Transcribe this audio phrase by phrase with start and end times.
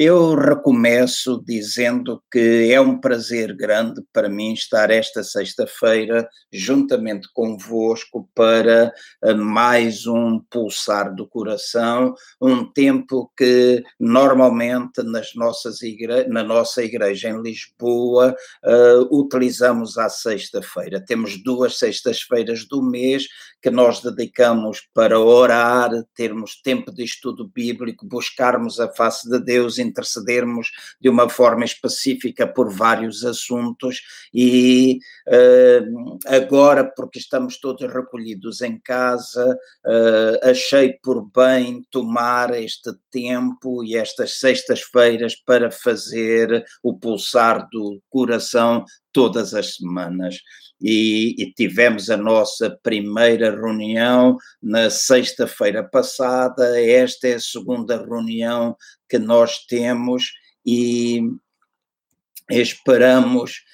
[0.00, 8.30] Eu recomeço dizendo que é um prazer grande para mim estar esta sexta-feira juntamente convosco
[8.32, 16.28] para eh, mais um pulsar do coração, um tempo que normalmente nas nossas igre...
[16.28, 21.04] na nossa igreja em Lisboa uh, utilizamos à sexta-feira.
[21.04, 23.26] Temos duas sextas-feiras do mês
[23.60, 29.80] que nós dedicamos para orar, termos tempo de estudo bíblico, buscarmos a face de Deus
[29.88, 30.70] intercedermos
[31.00, 34.00] de uma forma específica por vários assuntos
[34.32, 42.90] e uh, agora, porque estamos todos recolhidos em casa, uh, achei por bem tomar este
[43.10, 48.84] tempo e estas sextas-feiras para fazer o pulsar do coração
[49.18, 50.36] todas as semanas.
[50.80, 56.80] E, e, tivemos a nossa primeira reunião na sexta-feira passada.
[56.80, 58.76] Esta é a segunda reunião
[59.08, 60.30] que nós temos
[60.64, 61.20] e
[62.48, 63.64] esperamos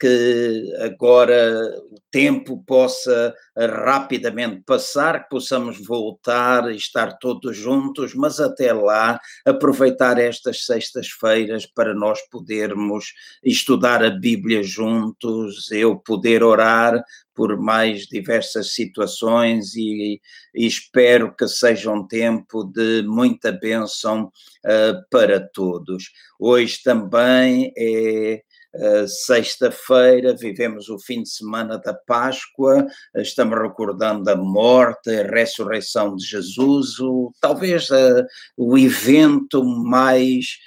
[0.00, 8.40] que agora o tempo possa rapidamente passar, que possamos voltar e estar todos juntos, mas
[8.40, 13.12] até lá aproveitar estas sextas-feiras para nós podermos
[13.44, 17.02] estudar a Bíblia juntos, eu poder orar
[17.34, 20.20] por mais diversas situações e,
[20.54, 26.10] e espero que seja um tempo de muita bênção uh, para todos.
[26.38, 28.42] Hoje também é
[28.74, 36.16] Uh, sexta-feira, vivemos o fim de semana da Páscoa, estamos recordando a morte, a ressurreição
[36.16, 38.24] de Jesus, o, talvez uh,
[38.56, 40.58] o evento mais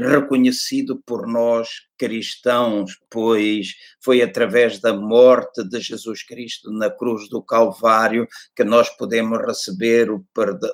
[0.00, 7.42] reconhecido por nós cristãos, pois foi através da morte de Jesus Cristo na cruz do
[7.42, 10.70] Calvário que nós podemos receber o perdão.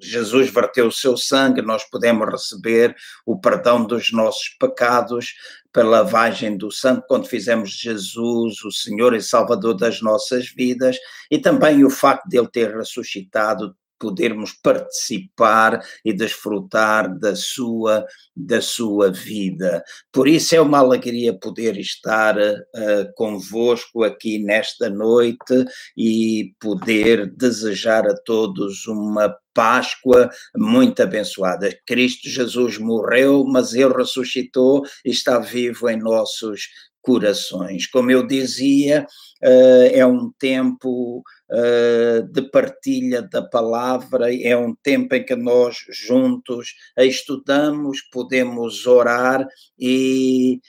[0.00, 2.94] Jesus verteu o seu sangue, nós podemos receber
[3.24, 5.34] o perdão dos nossos pecados
[5.72, 10.96] pela lavagem do sangue, quando fizemos Jesus o Senhor e Salvador das nossas vidas,
[11.30, 18.60] e também o facto de Ele ter ressuscitado podermos participar e desfrutar da sua da
[18.60, 19.82] sua vida.
[20.12, 25.64] Por isso é uma alegria poder estar uh, convosco aqui nesta noite
[25.96, 31.74] e poder desejar a todos uma Páscoa muito abençoada.
[31.86, 36.68] Cristo Jesus morreu, mas ele ressuscitou e está vivo em nossos
[37.06, 37.86] corações.
[37.86, 39.06] Como eu dizia,
[39.40, 45.76] uh, é um tempo uh, de partilha da palavra, é um tempo em que nós
[45.88, 49.46] juntos estudamos, podemos orar
[49.78, 50.60] e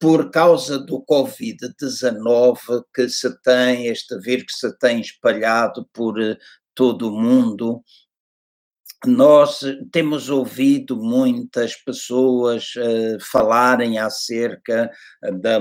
[0.00, 6.36] por causa do Covid-19 que se tem, este vírus que se tem espalhado por uh,
[6.74, 7.82] todo o mundo,
[9.06, 14.90] nós temos ouvido muitas pessoas uh, falarem acerca
[15.40, 15.60] da,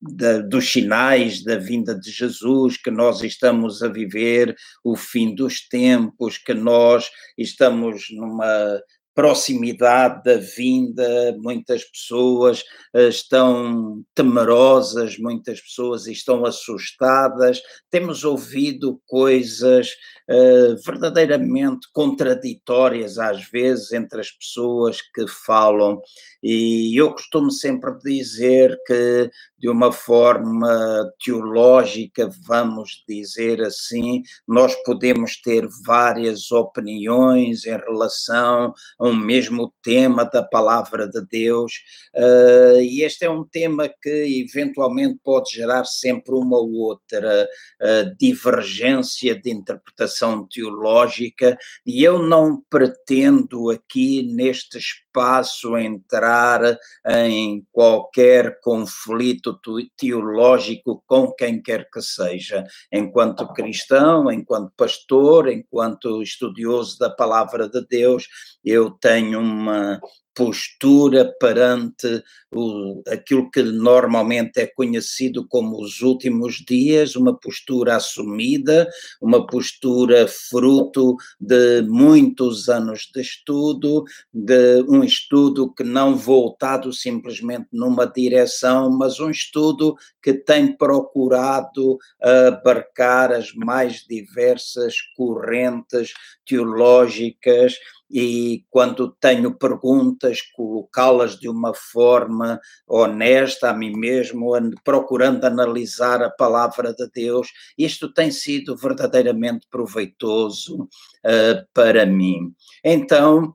[0.00, 5.66] da, dos sinais da vinda de Jesus, que nós estamos a viver o fim dos
[5.68, 8.80] tempos, que nós estamos numa
[9.18, 12.60] proximidade da vinda, muitas pessoas
[12.94, 17.60] uh, estão temerosas, muitas pessoas estão assustadas.
[17.90, 19.88] Temos ouvido coisas
[20.30, 26.00] uh, verdadeiramente contraditórias às vezes entre as pessoas que falam,
[26.40, 35.40] e eu costumo sempre dizer que, de uma forma teológica, vamos dizer assim, nós podemos
[35.40, 41.72] ter várias opiniões em relação a um mesmo tema da palavra de Deus,
[42.14, 47.48] uh, e este é um tema que eventualmente pode gerar sempre uma ou outra
[47.80, 58.60] uh, divergência de interpretação teológica, e eu não pretendo aqui neste espaço entrar em qualquer
[58.60, 59.58] conflito
[59.96, 67.84] teológico com quem quer que seja, enquanto cristão, enquanto pastor, enquanto estudioso da palavra de
[67.86, 68.28] Deus,
[68.64, 70.00] eu tenho uma
[70.38, 72.22] postura perante
[72.54, 78.88] o, aquilo que normalmente é conhecido como os últimos dias, uma postura assumida,
[79.20, 87.66] uma postura fruto de muitos anos de estudo, de um estudo que não voltado simplesmente
[87.72, 96.12] numa direção, mas um estudo que tem procurado abarcar as mais diversas correntes
[96.46, 97.74] teológicas.
[98.10, 104.52] E quando tenho perguntas, colocá-las de uma forma honesta a mim mesmo,
[104.84, 107.48] procurando analisar a palavra de Deus.
[107.76, 112.54] Isto tem sido verdadeiramente proveitoso uh, para mim.
[112.84, 113.54] Então,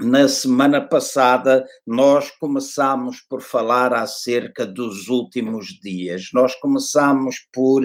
[0.00, 6.30] na semana passada, nós começámos por falar acerca dos últimos dias.
[6.34, 7.84] Nós começámos por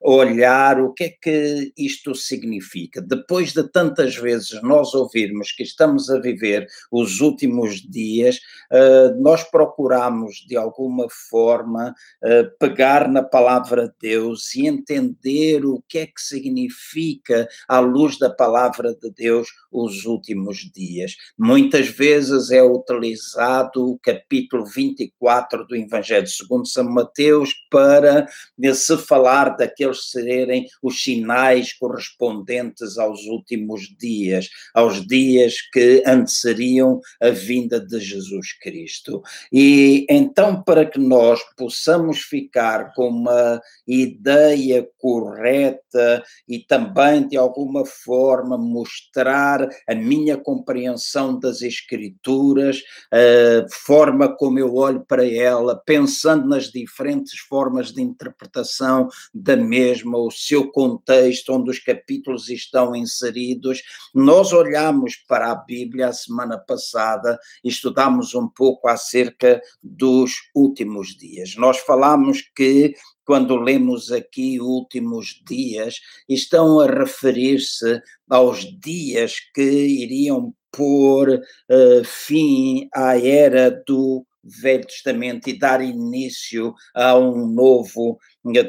[0.00, 3.02] olhar o que é que isto significa.
[3.02, 8.40] Depois de tantas vezes nós ouvirmos que estamos a viver os últimos dias,
[8.72, 15.82] eh, nós procuramos de alguma forma eh, pegar na palavra de Deus e entender o
[15.86, 21.14] que é que significa, à luz da palavra de Deus, os últimos dias
[21.50, 28.28] Muitas vezes é utilizado o capítulo 24 do Evangelho segundo São Mateus para
[28.72, 37.30] se falar daqueles serem os sinais correspondentes aos últimos dias, aos dias que anteceriam a
[37.30, 39.20] vinda de Jesus Cristo.
[39.52, 47.84] E então, para que nós possamos ficar com uma ideia correta e também, de alguma
[47.84, 52.82] forma, mostrar a minha compreensão das Escrituras,
[53.12, 60.18] a forma como eu olho para ela, pensando nas diferentes formas de interpretação da mesma,
[60.18, 63.82] o seu contexto, onde os capítulos estão inseridos.
[64.14, 71.56] Nós olhamos para a Bíblia a semana passada estudamos um pouco acerca dos últimos dias.
[71.56, 72.94] Nós falamos que
[73.24, 81.40] quando lemos aqui últimos dias, estão a referir-se aos dias que iriam pôr
[81.70, 88.18] uh, fim à era do Velho Testamento e dar início a um novo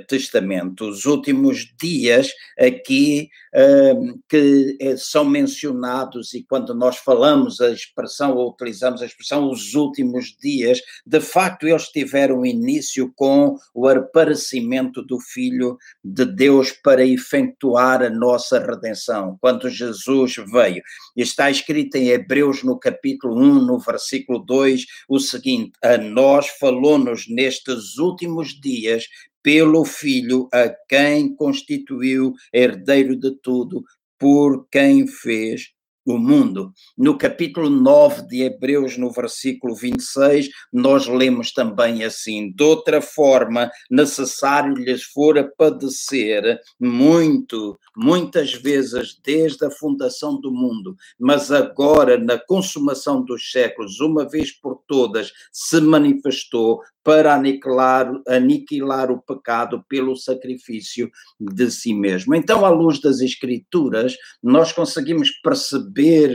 [0.07, 0.89] Testamento.
[0.89, 2.29] Os últimos dias
[2.59, 9.05] aqui uh, que eh, são mencionados, e quando nós falamos a expressão, ou utilizamos a
[9.05, 16.25] expressão os últimos dias, de facto eles tiveram início com o aparecimento do Filho de
[16.25, 20.81] Deus para efetuar a nossa redenção, quando Jesus veio.
[21.15, 27.29] Está escrito em Hebreus, no capítulo 1, no versículo 2, o seguinte: A nós falou-nos
[27.29, 29.05] nestes últimos dias
[29.43, 33.83] pelo Filho, a quem constituiu herdeiro de tudo,
[34.19, 35.71] por quem fez
[36.05, 36.73] o mundo.
[36.97, 43.69] No capítulo 9 de Hebreus, no versículo 26, nós lemos também assim: de outra forma,
[43.89, 52.37] necessário lhes fora padecer muito, muitas vezes desde a fundação do mundo, mas agora, na
[52.37, 60.15] consumação dos séculos, uma vez por todas, se manifestou para aniquilar, aniquilar o pecado pelo
[60.15, 61.09] sacrifício
[61.39, 62.35] de si mesmo.
[62.35, 65.90] Então, à luz das Escrituras, nós conseguimos perceber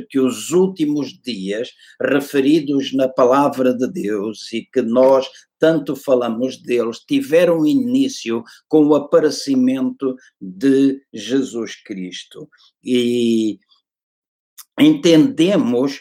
[0.08, 1.70] que os últimos dias,
[2.00, 5.26] referidos na palavra de Deus e que nós
[5.58, 12.48] tanto falamos deles, tiveram início com o aparecimento de Jesus Cristo.
[12.84, 13.58] E
[14.78, 16.00] entendemos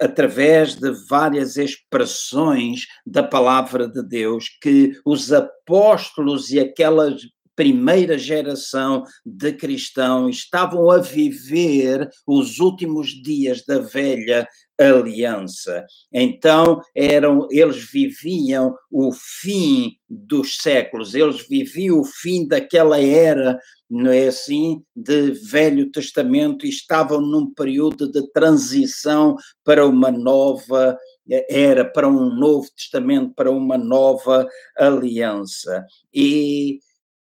[0.00, 7.22] através de várias expressões da palavra de Deus que os apóstolos e aquelas
[7.56, 14.46] primeira geração de cristãos estavam a viver os últimos dias da velha
[14.78, 15.86] aliança.
[16.12, 23.58] Então, eram eles viviam o fim dos séculos, eles viviam o fim daquela era,
[23.88, 30.98] não é assim, de Velho Testamento e estavam num período de transição para uma nova
[31.48, 34.46] era, para um novo testamento, para uma nova
[34.76, 35.84] aliança.
[36.14, 36.78] E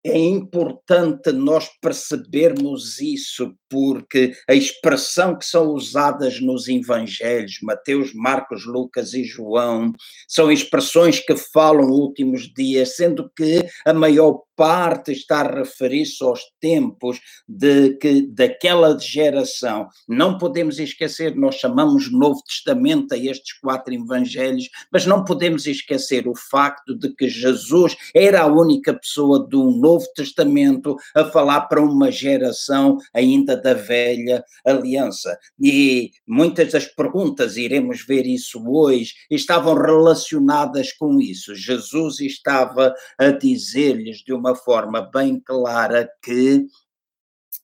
[0.05, 8.65] é importante nós percebermos isso, porque a expressão que são usadas nos evangelhos, Mateus, Marcos,
[8.65, 9.93] Lucas e João,
[10.27, 16.41] são expressões que falam últimos dias, sendo que a maior parte está a referir-se aos
[16.59, 19.87] tempos de que daquela geração.
[20.07, 26.27] Não podemos esquecer, nós chamamos Novo Testamento a estes quatro evangelhos, mas não podemos esquecer
[26.27, 31.81] o facto de que Jesus era a única pessoa do Novo Testamento a falar para
[31.81, 35.37] uma geração ainda da velha aliança.
[35.59, 41.55] E muitas das perguntas, iremos ver isso hoje, estavam relacionadas com isso.
[41.55, 46.67] Jesus estava a dizer-lhes de uma uma forma bem clara que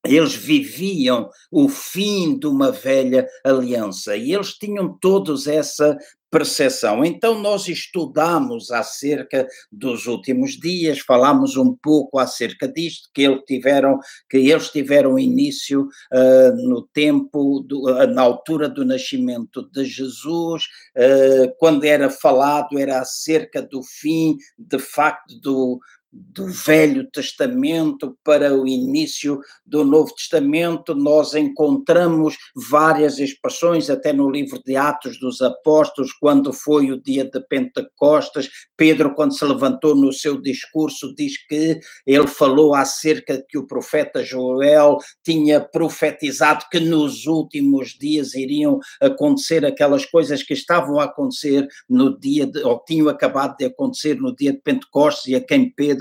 [0.05, 5.97] eles viviam o fim de uma velha aliança e eles tinham todos essa
[6.31, 7.03] percepção.
[7.03, 13.99] Então, nós estudamos acerca dos últimos dias, falamos um pouco acerca disto, que, eles tiveram,
[14.29, 20.63] que eles tiveram início uh, no tempo, do, uh, na altura do nascimento de Jesus,
[20.95, 25.79] uh, quando era falado, era acerca do fim, de facto, do,
[26.11, 32.35] do Velho Testamento para o início do Novo Testamento, nós encontramos
[32.69, 38.49] várias expressões, até no livro de Atos dos Apóstolos, quando foi o dia de Pentecostes,
[38.75, 44.23] Pedro, quando se levantou no seu discurso, diz que ele falou acerca que o profeta
[44.23, 51.67] Joel tinha profetizado que nos últimos dias iriam acontecer aquelas coisas que estavam a acontecer
[51.87, 55.71] no dia, de, ou tinham acabado de acontecer no dia de Pentecostes, e a quem
[55.71, 55.98] Pedro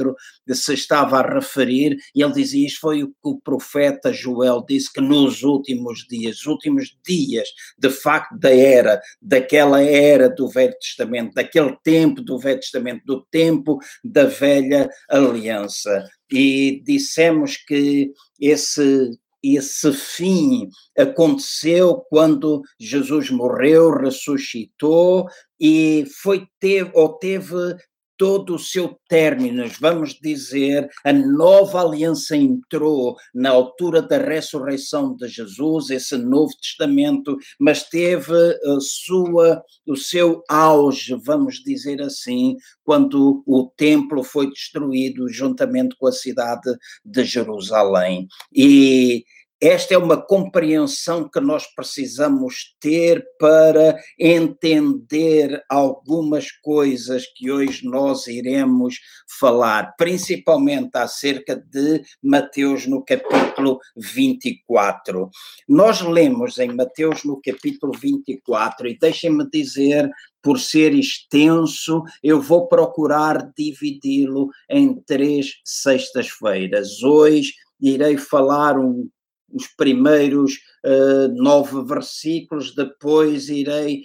[0.52, 4.92] se estava a referir, e ele dizia: Isto foi o que o profeta Joel disse,
[4.92, 11.34] que nos últimos dias, últimos dias, de facto, da era, daquela era do Velho Testamento,
[11.34, 16.04] daquele tempo do Velho Testamento, do tempo da velha aliança.
[16.30, 19.10] E dissemos que esse
[19.42, 25.28] esse fim aconteceu quando Jesus morreu, ressuscitou
[25.60, 27.76] e foi teve, ou teve
[28.18, 35.28] todo o seu término, vamos dizer, a nova aliança entrou na altura da ressurreição de
[35.28, 43.42] Jesus, esse Novo Testamento, mas teve a sua, o seu auge, vamos dizer assim, quando
[43.46, 46.70] o templo foi destruído juntamente com a cidade
[47.04, 48.26] de Jerusalém.
[48.52, 49.25] E
[49.60, 58.28] esta é uma compreensão que nós precisamos ter para entender algumas coisas que hoje nós
[58.28, 58.96] iremos
[59.38, 65.28] falar, principalmente acerca de Mateus no capítulo 24.
[65.68, 70.08] Nós lemos em Mateus no capítulo 24, e deixem-me dizer
[70.40, 77.02] por ser extenso, eu vou procurar dividi-lo em três sextas-feiras.
[77.02, 79.08] Hoje irei falar um
[79.52, 84.02] os primeiros uh, nove versículos, depois irei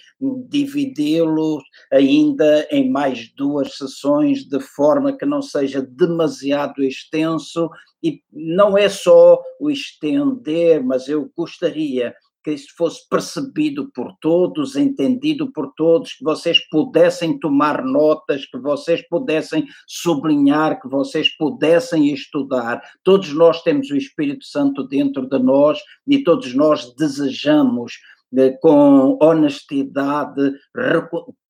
[0.47, 7.69] dividi-los ainda em mais duas sessões, de forma que não seja demasiado extenso,
[8.01, 14.75] e não é só o estender, mas eu gostaria que isto fosse percebido por todos,
[14.75, 22.13] entendido por todos, que vocês pudessem tomar notas, que vocês pudessem sublinhar, que vocês pudessem
[22.13, 22.81] estudar.
[23.03, 27.93] Todos nós temos o Espírito Santo dentro de nós e todos nós desejamos
[28.35, 30.53] eh, com honestidade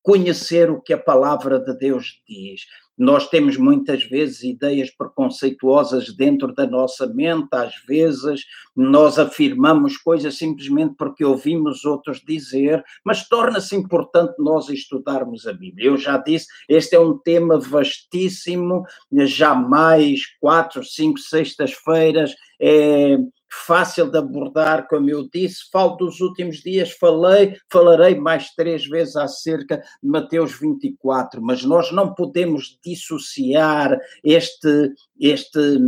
[0.04, 2.62] conhecer o que a palavra de Deus diz.
[2.98, 8.42] Nós temos muitas vezes ideias preconceituosas dentro da nossa mente, às vezes
[8.76, 15.88] nós afirmamos coisas simplesmente porque ouvimos outros dizer, mas torna-se importante nós estudarmos a Bíblia.
[15.88, 23.18] Eu já disse, este é um tema vastíssimo, jamais quatro, cinco sextas-feiras é
[23.66, 29.16] fácil de abordar, como eu disse, falo dos últimos dias, falei, falarei mais três vezes
[29.16, 35.80] acerca de Mateus 24, mas nós não podemos dissociar este, este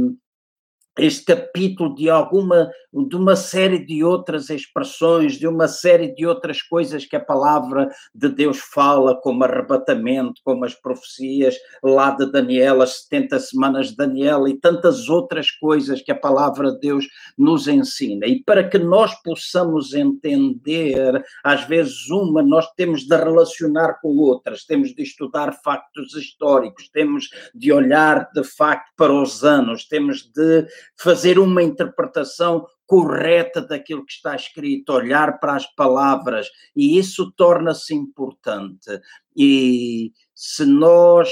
[0.98, 6.62] este capítulo de alguma, de uma série de outras expressões, de uma série de outras
[6.62, 12.82] coisas que a palavra de Deus fala, como arrebatamento, como as profecias lá de Daniel,
[12.82, 17.06] as 70 semanas de Daniel e tantas outras coisas que a palavra de Deus
[17.38, 18.26] nos ensina.
[18.26, 24.64] E para que nós possamos entender, às vezes uma nós temos de relacionar com outras,
[24.64, 30.68] temos de estudar factos históricos, temos de olhar de facto para os anos, temos de
[30.98, 37.94] fazer uma interpretação correta daquilo que está escrito, olhar para as palavras, e isso torna-se
[37.94, 39.00] importante.
[39.36, 41.30] E se nós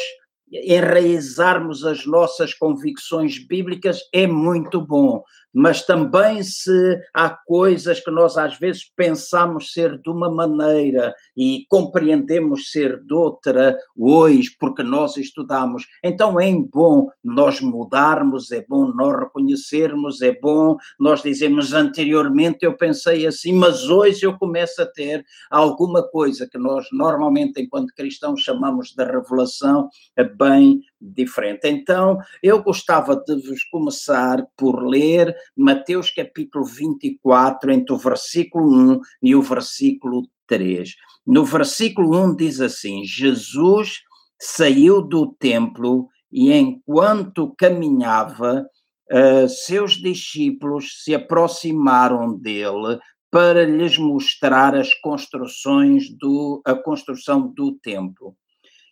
[0.52, 8.38] enraizarmos as nossas convicções bíblicas é muito bom, mas também se há coisas que nós
[8.38, 15.18] às vezes pensamos ser de uma maneira e compreendemos ser de outra hoje, porque nós
[15.18, 22.60] estudamos, então é bom nós mudarmos, é bom nós reconhecermos, é bom nós dizermos anteriormente
[22.62, 27.94] eu pensei assim, mas hoje eu começo a ter alguma coisa que nós normalmente, enquanto
[27.94, 29.90] cristãos, chamamos de revelação
[30.38, 31.68] bem diferente.
[31.68, 39.00] Então, eu gostava de vos começar por ler Mateus capítulo 24, entre o versículo 1
[39.22, 40.96] e o versículo 3.
[41.26, 44.02] No versículo 1 diz assim: Jesus
[44.40, 48.66] saiu do templo e enquanto caminhava,
[49.12, 57.74] uh, seus discípulos se aproximaram dele para lhes mostrar as construções do a construção do
[57.80, 58.36] templo.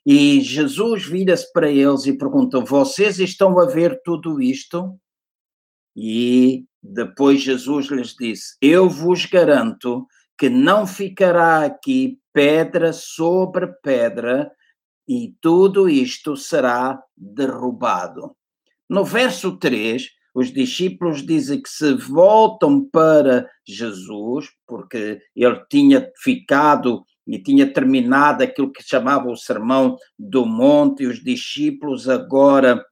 [0.05, 5.00] E Jesus vira-se para eles e pergunta: Vocês estão a ver tudo isto?
[5.96, 14.51] E depois Jesus lhes disse: Eu vos garanto que não ficará aqui pedra sobre pedra
[15.08, 18.36] e tudo isto será derrubado.
[18.89, 27.03] No verso 3, os discípulos dizem que se voltam para Jesus, porque ele tinha ficado
[27.28, 32.84] e tinha terminado aquilo que chamava o Sermão do Monte, e os discípulos agora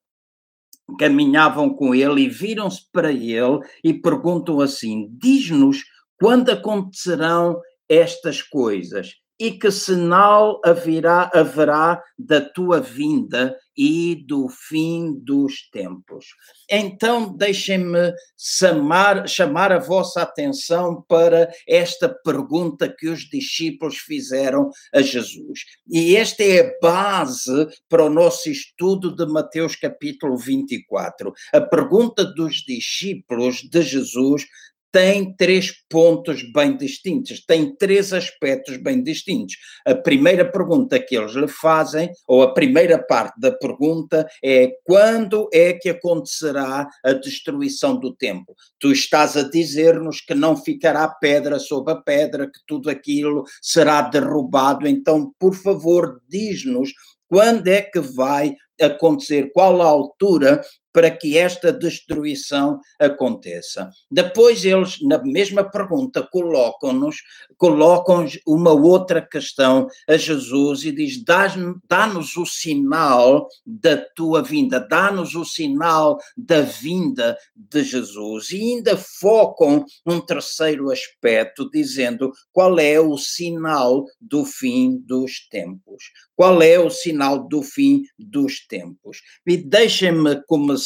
[0.98, 5.84] caminhavam com ele e viram-se para ele e perguntam assim: Diz-nos
[6.20, 15.14] quando acontecerão estas coisas e que sinal haverá, haverá da tua vinda e do fim
[15.22, 16.26] dos tempos.
[16.70, 25.02] Então, deixem-me chamar, chamar a vossa atenção para esta pergunta que os discípulos fizeram a
[25.02, 25.62] Jesus.
[25.90, 31.32] E esta é a base para o nosso estudo de Mateus capítulo 24.
[31.54, 34.46] A pergunta dos discípulos de Jesus
[34.92, 39.56] tem três pontos bem distintos, tem três aspectos bem distintos.
[39.86, 45.50] A primeira pergunta que eles lhe fazem, ou a primeira parte da pergunta, é quando
[45.54, 48.56] é que acontecerá a destruição do templo?
[48.80, 54.02] Tu estás a dizer-nos que não ficará pedra sobre a pedra, que tudo aquilo será
[54.02, 56.92] derrubado, então, por favor, diz-nos
[57.28, 63.90] quando é que vai acontecer, qual a altura para que esta destruição aconteça.
[64.10, 67.18] Depois eles, na mesma pergunta, colocam-nos,
[67.58, 75.36] colocam uma outra questão a Jesus e diz, dá-nos o sinal da tua vinda, dá-nos
[75.36, 78.50] o sinal da vinda de Jesus.
[78.52, 86.04] E ainda focam um terceiro aspecto, dizendo qual é o sinal do fim dos tempos.
[86.36, 89.22] Qual é o sinal do fim dos tempos?
[89.46, 90.79] E deixem-me começar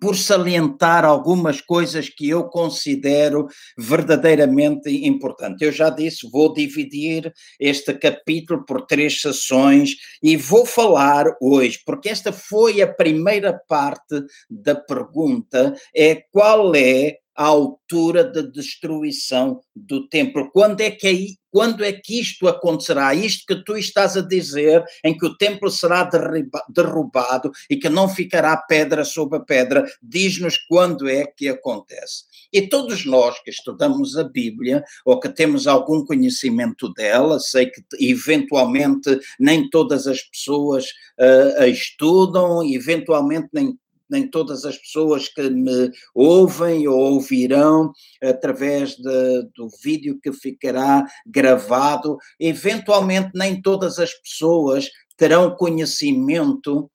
[0.00, 3.46] por salientar algumas coisas que eu considero
[3.78, 5.60] verdadeiramente importantes.
[5.60, 12.08] Eu já disse, vou dividir este capítulo por três sessões e vou falar hoje, porque
[12.08, 20.08] esta foi a primeira parte da pergunta, é qual é a altura da destruição do
[20.08, 20.50] templo.
[20.52, 23.14] Quando é que aí, quando é que isto acontecerá?
[23.14, 26.08] Isto que tu estás a dizer, em que o templo será
[26.68, 32.24] derrubado e que não ficará pedra sobre pedra, diz-nos quando é que acontece.
[32.52, 37.82] E todos nós que estudamos a Bíblia ou que temos algum conhecimento dela, sei que
[37.98, 40.86] eventualmente nem todas as pessoas
[41.18, 43.78] uh, a estudam, eventualmente nem
[44.10, 51.04] nem todas as pessoas que me ouvem ou ouvirão através de, do vídeo que ficará
[51.26, 56.90] gravado, eventualmente nem todas as pessoas terão conhecimento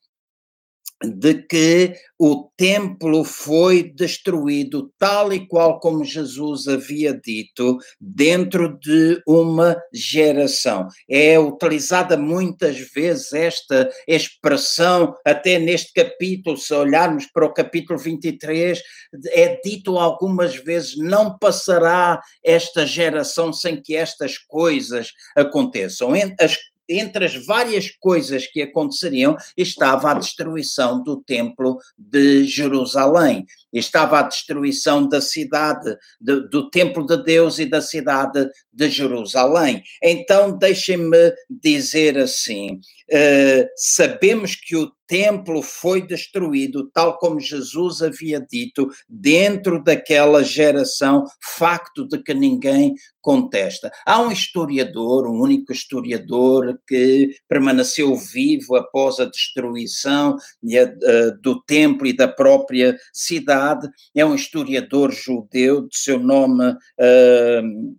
[1.04, 9.22] de que o templo foi destruído tal e qual como Jesus havia dito, dentro de
[9.28, 10.88] uma geração.
[11.08, 18.82] É utilizada muitas vezes esta expressão, até neste capítulo, se olharmos para o capítulo 23,
[19.28, 26.12] é dito algumas vezes: não passará esta geração sem que estas coisas aconteçam.
[26.40, 26.58] As
[26.90, 34.24] entre as várias coisas que aconteceriam estava a destruição do templo de Jerusalém, estava a
[34.24, 39.84] destruição da cidade, de, do templo de Deus e da cidade de Jerusalém.
[40.02, 48.40] Então, deixem-me dizer assim: Uh, sabemos que o templo foi destruído, tal como Jesus havia
[48.40, 53.92] dito, dentro daquela geração, facto de que ninguém contesta.
[54.06, 62.06] Há um historiador, um único historiador, que permaneceu vivo após a destruição uh, do templo
[62.06, 66.72] e da própria cidade, é um historiador judeu, de seu nome.
[67.00, 67.96] Uh,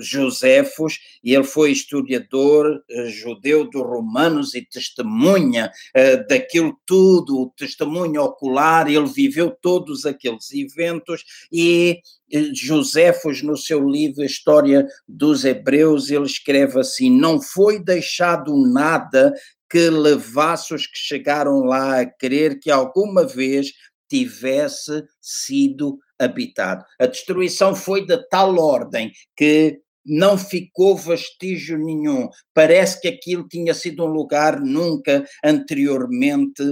[0.00, 7.50] Josefos, e ele foi historiador uh, judeu dos romanos e testemunha uh, daquilo tudo, o
[7.56, 11.98] testemunho ocular, ele viveu todos aqueles eventos e
[12.34, 19.32] uh, Josefos, no seu livro História dos Hebreus, ele escreve assim: não foi deixado nada
[19.70, 23.72] que levasse os que chegaram lá a crer que alguma vez
[24.06, 26.84] tivesse sido habitado.
[26.98, 32.28] A destruição foi de tal ordem que não ficou vestígio nenhum.
[32.52, 36.62] Parece que aquilo tinha sido um lugar nunca anteriormente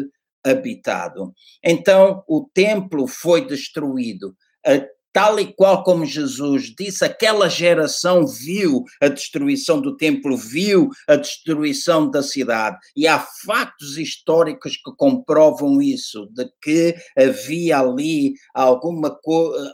[0.45, 1.33] habitado.
[1.63, 4.35] Então, o templo foi destruído.
[4.67, 10.89] A tal e qual como Jesus disse, aquela geração viu a destruição do templo, viu
[11.09, 12.77] a destruição da cidade.
[12.97, 19.19] E há factos históricos que comprovam isso, de que havia ali alguma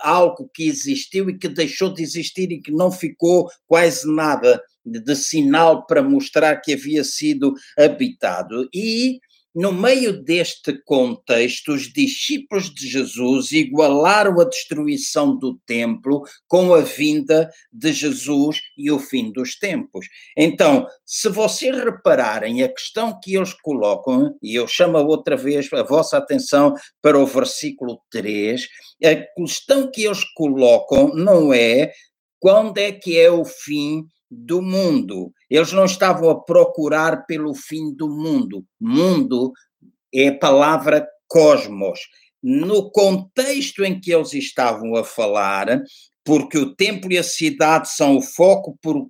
[0.03, 5.17] algo que existiu e que deixou de existir e que não ficou quase nada de
[5.17, 8.69] sinal para mostrar que havia sido habitado.
[8.73, 9.19] E
[9.57, 16.83] no meio deste contexto, os discípulos de Jesus igualaram a destruição do templo com a
[16.83, 20.07] vinda de Jesus e o fim dos tempos.
[20.37, 25.83] Então, se vocês repararem a questão que eles colocam, e eu chamo outra vez a
[25.83, 28.69] vossa atenção para o versículo 3,
[29.03, 31.93] a questão que eles colocam não é
[32.39, 35.33] quando é que é o fim do mundo.
[35.49, 38.65] Eles não estavam a procurar pelo fim do mundo.
[38.81, 39.53] Mundo
[40.15, 42.01] é a palavra cosmos.
[42.43, 45.83] No contexto em que eles estavam a falar,
[46.25, 49.09] porque o templo e a cidade são o foco por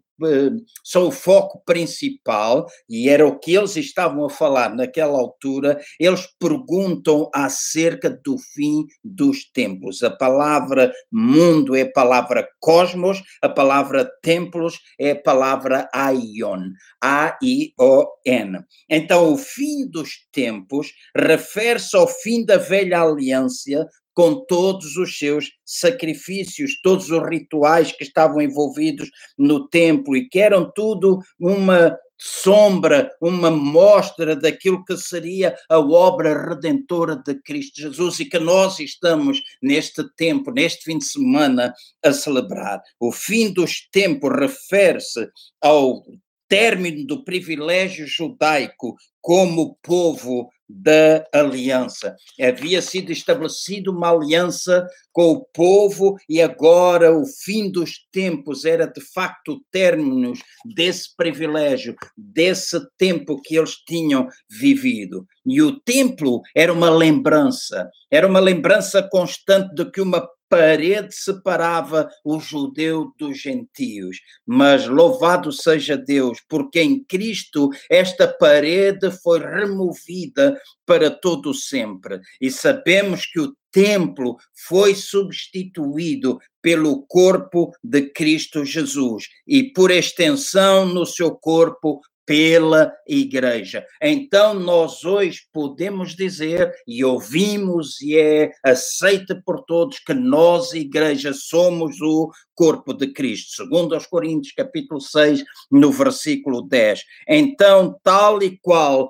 [0.84, 6.26] são o foco principal, e era o que eles estavam a falar naquela altura, eles
[6.38, 10.02] perguntam acerca do fim dos tempos.
[10.02, 16.62] A palavra mundo é a palavra cosmos, a palavra templos é a palavra aion,
[17.02, 18.60] A-I-O-N.
[18.88, 25.50] Então, o fim dos tempos refere-se ao fim da velha aliança, com todos os seus
[25.62, 33.10] sacrifícios, todos os rituais que estavam envolvidos no templo e que eram tudo uma sombra,
[33.20, 39.40] uma mostra daquilo que seria a obra redentora de Cristo Jesus e que nós estamos
[39.62, 42.80] neste tempo, neste fim de semana, a celebrar.
[43.00, 45.28] O fim dos tempos refere-se
[45.62, 46.02] ao
[46.48, 52.16] término do privilégio judaico como povo da aliança.
[52.40, 58.86] Havia sido estabelecida uma aliança com o povo e agora o fim dos tempos era
[58.86, 60.32] de facto o término
[60.64, 65.24] desse privilégio, desse tempo que eles tinham vivido.
[65.46, 72.08] E o templo era uma lembrança, era uma lembrança constante de que uma parede separava
[72.24, 74.18] o judeu dos gentios.
[74.46, 82.20] Mas louvado seja Deus, porque em Cristo esta parede foi removida para todo sempre.
[82.40, 90.86] E sabemos que o templo foi substituído pelo corpo de Cristo Jesus e por extensão
[90.86, 93.86] no seu corpo pela igreja.
[94.02, 101.32] Então nós hoje podemos dizer e ouvimos e é aceita por todos que nós, igreja,
[101.32, 103.62] somos o corpo de Cristo.
[103.62, 107.00] Segundo aos Coríntios, capítulo 6, no versículo 10.
[107.28, 109.08] Então, tal e qual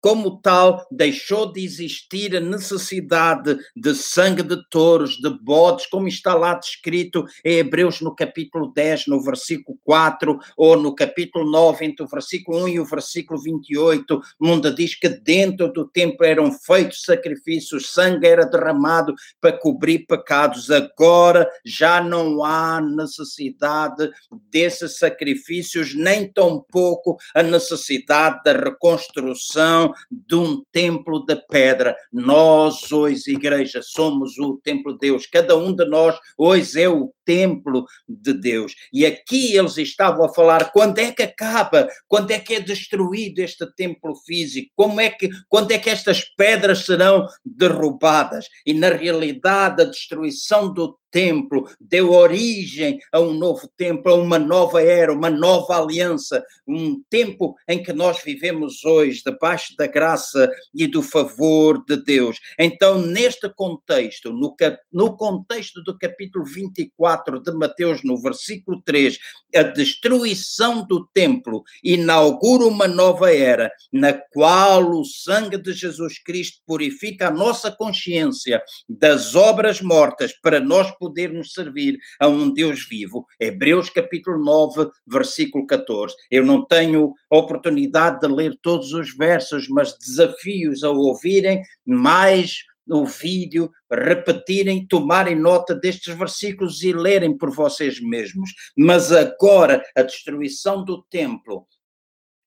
[0.00, 6.34] como tal, deixou de existir a necessidade de sangue de touros, de bodes, como está
[6.34, 12.04] lá descrito em Hebreus no capítulo 10, no versículo 4, ou no capítulo 9, entre
[12.04, 17.02] o versículo 1 e o versículo 28, onde diz que dentro do templo eram feitos
[17.02, 20.70] sacrifícios, sangue era derramado para cobrir pecados.
[20.70, 24.10] Agora já não há necessidade
[24.50, 31.96] desses sacrifícios, nem tampouco a necessidade da reconstrução de um templo de pedra.
[32.12, 35.26] Nós, hoje, igreja, somos o templo de Deus.
[35.26, 38.74] Cada um de nós, hoje, é o templo de Deus.
[38.92, 43.38] E aqui eles estavam a falar quando é que acaba, quando é que é destruído
[43.38, 48.48] este templo físico, como é que, quando é que estas pedras serão derrubadas.
[48.66, 54.38] E na realidade, a destruição do templo, deu origem a um novo templo, a uma
[54.38, 60.50] nova era, uma nova aliança, um tempo em que nós vivemos hoje, debaixo da graça
[60.74, 62.38] e do favor de Deus.
[62.58, 64.54] Então, neste contexto, no,
[64.92, 69.18] no contexto do capítulo 24 de Mateus, no versículo 3,
[69.54, 76.60] a destruição do templo inaugura uma nova era, na qual o sangue de Jesus Cristo
[76.66, 83.26] purifica a nossa consciência das obras mortas para nós podermos servir a um Deus vivo.
[83.38, 86.14] Hebreus capítulo 9, versículo 14.
[86.30, 93.06] Eu não tenho oportunidade de ler todos os versos, mas desafios a ouvirem mais o
[93.06, 98.50] vídeo, repetirem, tomarem nota destes versículos e lerem por vocês mesmos.
[98.76, 101.66] Mas agora a destruição do templo,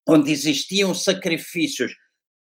[0.08, 1.94] onde existiam sacrifícios,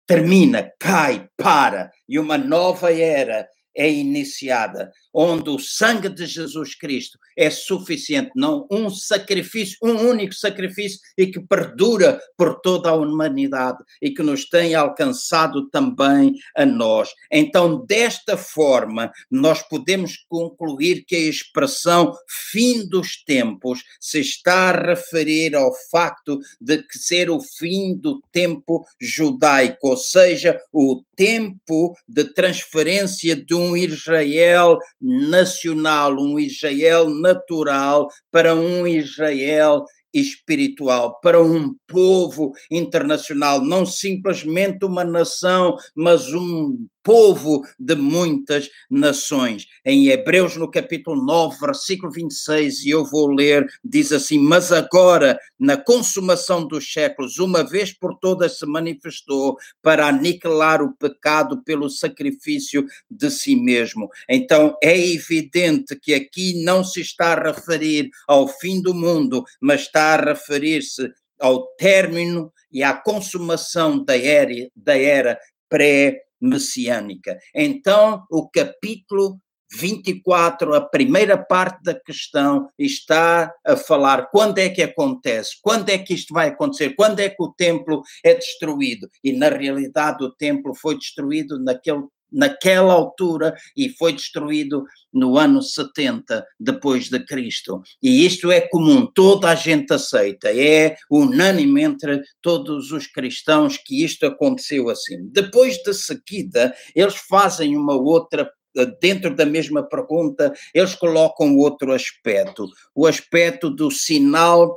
[0.06, 7.18] termina, cai, para, e uma nova era é iniciada, onde o sangue de Jesus Cristo
[7.38, 13.78] é suficiente, não um sacrifício, um único sacrifício e que perdura por toda a humanidade
[14.02, 17.10] e que nos tem alcançado também a nós.
[17.32, 24.88] Então, desta forma, nós podemos concluir que a expressão fim dos tempos se está a
[24.88, 31.96] referir ao facto de que ser o fim do tempo judaico, ou seja, o tempo
[32.08, 41.76] de transferência de um Israel nacional, um Israel natural, para um Israel espiritual para um
[41.88, 49.68] povo internacional, não simplesmente uma nação, mas um povo de muitas nações.
[49.86, 55.40] Em Hebreus, no capítulo 9, versículo 26, e eu vou ler, diz assim: Mas agora,
[55.58, 61.90] na consumação dos séculos, uma vez por todas se manifestou para aniquilar o pecado pelo
[61.90, 64.10] sacrifício de si mesmo.
[64.28, 69.82] Então é evidente que aqui não se está a referir ao fim do mundo, mas
[69.82, 75.38] está a referir-se ao término e à consumação da era, da era
[75.70, 77.38] pré messiânica.
[77.54, 79.40] Então, o capítulo
[79.74, 85.98] 24, a primeira parte da questão está a falar quando é que acontece, quando é
[85.98, 89.10] que isto vai acontecer, quando é que o templo é destruído.
[89.24, 92.04] E na realidade o templo foi destruído naquele
[92.36, 97.82] naquela altura e foi destruído no ano 70 depois de Cristo.
[98.04, 104.04] E isto é comum, toda a gente aceita, é unânime entre todos os cristãos que
[104.04, 105.30] isto aconteceu assim.
[105.32, 108.52] Depois de seguida, eles fazem uma outra
[109.00, 114.76] dentro da mesma pergunta, eles colocam outro aspecto, o aspecto do sinal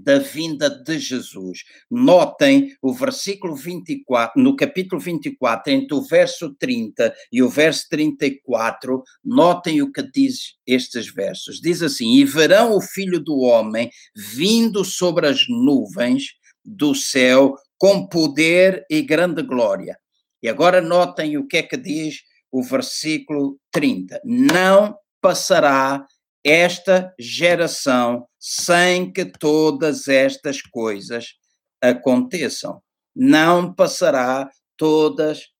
[0.00, 1.64] da vinda de Jesus.
[1.90, 9.02] Notem o versículo 24, no capítulo 24, entre o verso 30 e o verso 34,
[9.24, 11.60] notem o que diz estes versos.
[11.60, 18.06] Diz assim: E verão o filho do homem vindo sobre as nuvens do céu com
[18.06, 19.98] poder e grande glória.
[20.42, 24.20] E agora notem o que é que diz o versículo 30.
[24.24, 26.06] Não passará
[26.44, 31.34] esta geração sem que todas estas coisas
[31.80, 32.82] aconteçam.
[33.14, 35.54] Não passará todas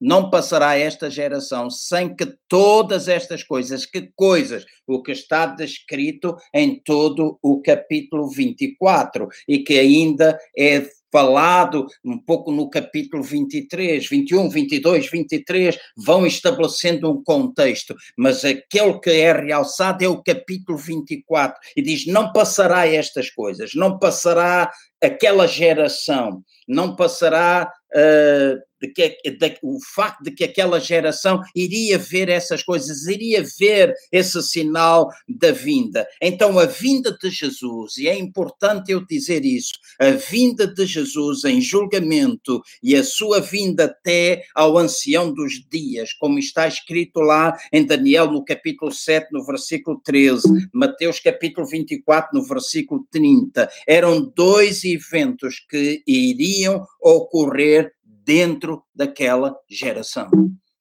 [0.00, 4.66] não passará esta geração sem que todas estas coisas, que coisas?
[4.86, 12.18] O que está descrito em todo o capítulo 24 e que ainda é falado um
[12.18, 19.32] pouco no capítulo 23, 21, 22, 23, vão estabelecendo um contexto, mas aquele que é
[19.32, 26.42] realçado é o capítulo 24 e diz: não passará estas coisas, não passará aquela geração,
[26.66, 27.72] não passará.
[27.94, 33.44] Uh, de que, de, o facto de que aquela geração iria ver essas coisas, iria
[33.58, 36.06] ver esse sinal da vinda.
[36.20, 41.44] Então, a vinda de Jesus, e é importante eu dizer isso, a vinda de Jesus
[41.44, 47.56] em julgamento e a sua vinda até ao ancião dos dias, como está escrito lá
[47.72, 54.20] em Daniel no capítulo 7, no versículo 13, Mateus capítulo 24, no versículo 30, eram
[54.34, 57.94] dois eventos que iriam ocorrer
[58.24, 60.28] dentro daquela geração.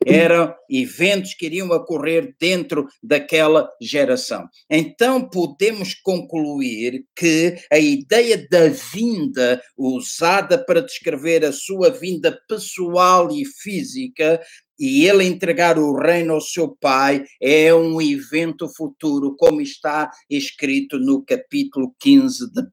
[0.05, 4.45] Eram eventos que iriam ocorrer dentro daquela geração.
[4.69, 13.31] Então podemos concluir que a ideia da vinda, usada para descrever a sua vinda pessoal
[13.31, 14.41] e física,
[14.83, 20.99] e ele entregar o reino ao seu pai é um evento futuro, como está escrito
[20.99, 22.65] no capítulo 15 de 1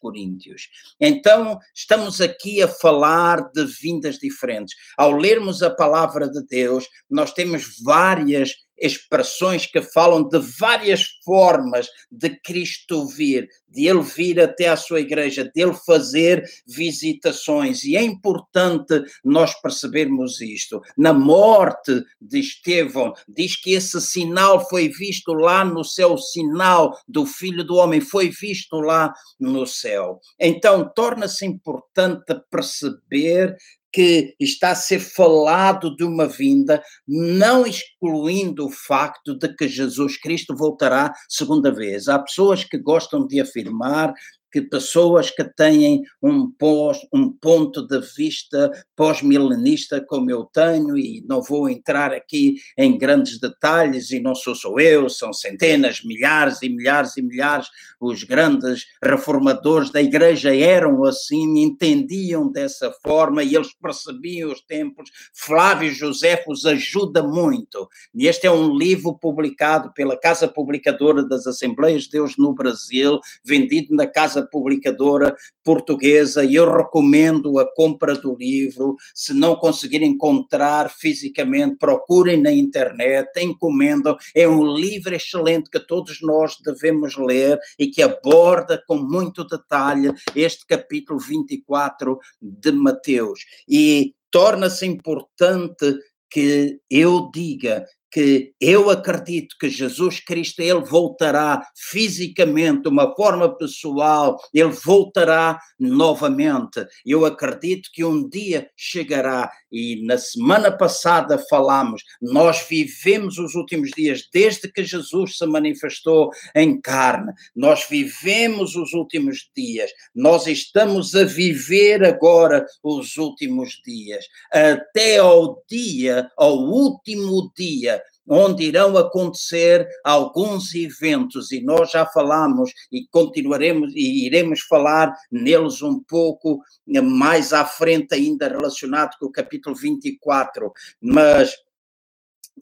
[0.00, 0.68] Coríntios.
[1.00, 4.74] Então, estamos aqui a falar de vindas diferentes.
[4.98, 11.88] Ao lermos a palavra de Deus, nós temos várias expressões que falam de várias formas
[12.10, 17.84] de Cristo vir, de ele vir até à sua igreja, de ele fazer visitações.
[17.84, 20.80] E é importante nós percebermos isto.
[20.96, 26.96] Na morte de Estevão, diz que esse sinal foi visto lá no céu, o sinal
[27.06, 30.20] do Filho do Homem foi visto lá no céu.
[30.38, 33.56] Então, torna-se importante perceber
[33.92, 40.16] que está a ser falado de uma vinda, não excluindo o facto de que Jesus
[40.16, 42.08] Cristo voltará segunda vez.
[42.08, 44.14] Há pessoas que gostam de afirmar
[44.50, 51.24] que pessoas que têm um, pós, um ponto de vista pós-milenista como eu tenho, e
[51.28, 56.62] não vou entrar aqui em grandes detalhes, e não sou só eu, são centenas, milhares
[56.62, 57.68] e milhares e milhares,
[58.00, 65.10] os grandes reformadores da igreja eram assim, entendiam dessa forma e eles percebiam os tempos.
[65.34, 67.88] Flávio José os ajuda muito.
[68.14, 73.20] E este é um livro publicado pela Casa Publicadora das Assembleias de Deus no Brasil,
[73.44, 78.96] vendido na Casa publicadora portuguesa e eu recomendo a compra do livro.
[79.14, 84.16] Se não conseguirem encontrar fisicamente, procurem na internet, encomendam.
[84.34, 90.12] É um livro excelente que todos nós devemos ler e que aborda com muito detalhe
[90.34, 93.40] este capítulo 24 de Mateus.
[93.68, 95.98] E torna-se importante
[96.30, 103.56] que eu diga que eu acredito que Jesus Cristo ele voltará fisicamente, de uma forma
[103.56, 106.84] pessoal, ele voltará novamente.
[107.06, 113.90] Eu acredito que um dia chegará e na semana passada falámos, nós vivemos os últimos
[113.90, 117.32] dias desde que Jesus se manifestou em carne.
[117.54, 119.90] Nós vivemos os últimos dias.
[120.14, 128.64] Nós estamos a viver agora os últimos dias até ao dia, ao último dia onde
[128.64, 131.50] irão acontecer alguns eventos.
[131.52, 136.60] E nós já falamos e continuaremos e iremos falar neles um pouco
[137.02, 141.54] mais à frente ainda relacionado com o capítulo 24, mas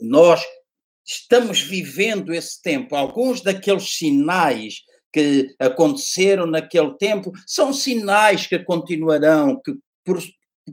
[0.00, 0.42] nós
[1.04, 9.60] estamos vivendo esse tempo, alguns daqueles sinais que aconteceram naquele tempo são sinais que continuarão,
[9.64, 9.72] que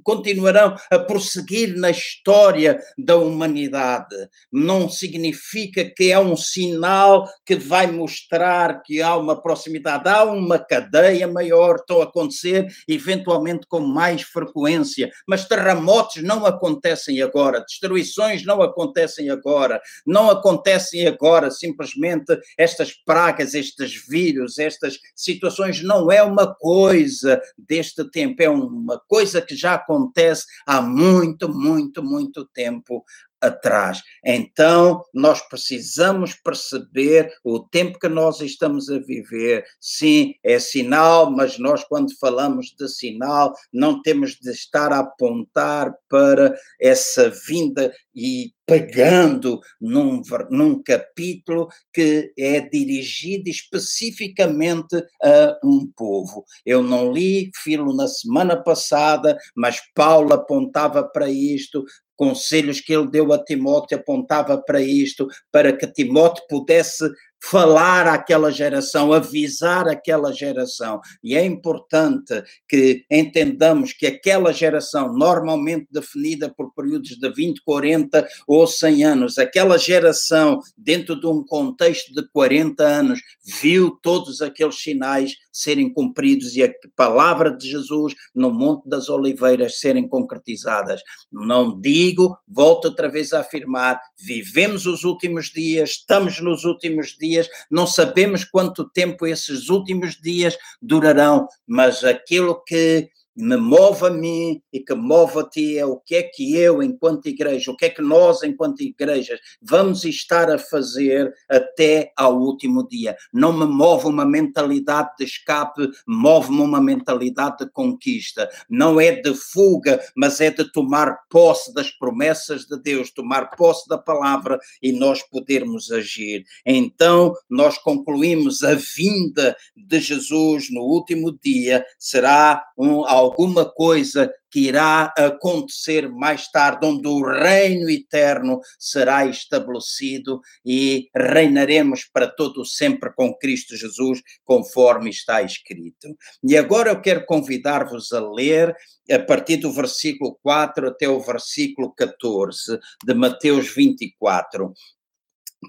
[0.04, 4.16] continuarão a prosseguir na história da humanidade.
[4.52, 10.60] Não significa que é um sinal que vai mostrar que há uma proximidade, há uma
[10.60, 18.46] cadeia maior, estão a acontecer eventualmente com mais frequência, mas terremotos não acontecem agora, destruições
[18.46, 26.22] não acontecem agora, não acontecem agora simplesmente estas pragas, estes vírus, estas situações, não é
[26.24, 33.04] uma coisa deste tempo, é uma coisa que já acontece há muito, muito, muito tempo
[33.42, 34.02] atrás.
[34.24, 39.66] Então, nós precisamos perceber o tempo que nós estamos a viver.
[39.80, 45.94] Sim, é sinal, mas nós, quando falamos de sinal, não temos de estar a apontar
[46.10, 56.44] para essa vinda e pegando num, num capítulo que é dirigido especificamente a um povo.
[56.66, 63.10] Eu não li Filo na semana passada, mas Paulo apontava para isto, conselhos que ele
[63.10, 67.10] deu a Timóteo apontava para isto, para que Timóteo pudesse
[67.50, 71.00] falar àquela geração, avisar aquela geração.
[71.24, 78.28] E é importante que entendamos que aquela geração, normalmente definida por períodos de 20, 40
[78.48, 83.20] ou 100 anos, aquela geração, dentro de um contexto de 40 anos,
[83.62, 89.80] viu todos aqueles sinais serem cumpridos e a palavra de Jesus no Monte das Oliveiras
[89.80, 91.02] serem concretizadas.
[91.32, 97.50] Não digo, volto outra vez a afirmar, vivemos os últimos dias, estamos nos últimos dias
[97.70, 104.62] não sabemos quanto tempo esses últimos dias durarão, mas aquilo que me move a mim
[104.72, 107.86] e que move a ti é o que é que eu, enquanto igreja, o que
[107.86, 113.16] é que nós, enquanto igrejas, vamos estar a fazer até ao último dia.
[113.34, 118.50] Não me move uma mentalidade de escape, move-me uma mentalidade de conquista.
[118.70, 123.88] Não é de fuga, mas é de tomar posse das promessas de Deus, tomar posse
[123.90, 126.44] da palavra e nós podermos agir.
[126.66, 134.68] Então, nós concluímos a vinda de Jesus no último dia será um alguma coisa que
[134.68, 143.12] irá acontecer mais tarde, onde o reino eterno será estabelecido e reinaremos para todo sempre
[143.14, 146.16] com Cristo Jesus, conforme está escrito.
[146.44, 148.74] E agora eu quero convidar-vos a ler
[149.12, 154.74] a partir do versículo 4 até o versículo 14 de Mateus 24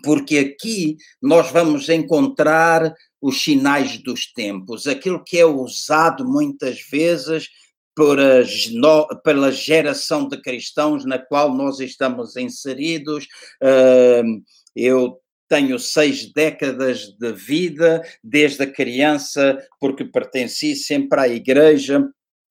[0.03, 7.49] porque aqui nós vamos encontrar os sinais dos tempos, aquilo que é usado muitas vezes
[9.25, 13.27] pela geração de cristãos na qual nós estamos inseridos.
[14.75, 22.05] eu tenho seis décadas de vida, desde a criança, porque pertenci sempre à igreja,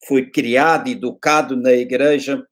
[0.07, 2.43] fui criado, educado na igreja,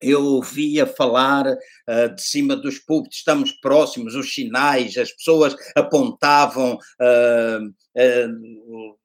[0.00, 6.74] eu ouvia falar uh, de cima dos púlpitos, estamos próximos, os sinais, as pessoas apontavam
[6.74, 9.00] uh, uh,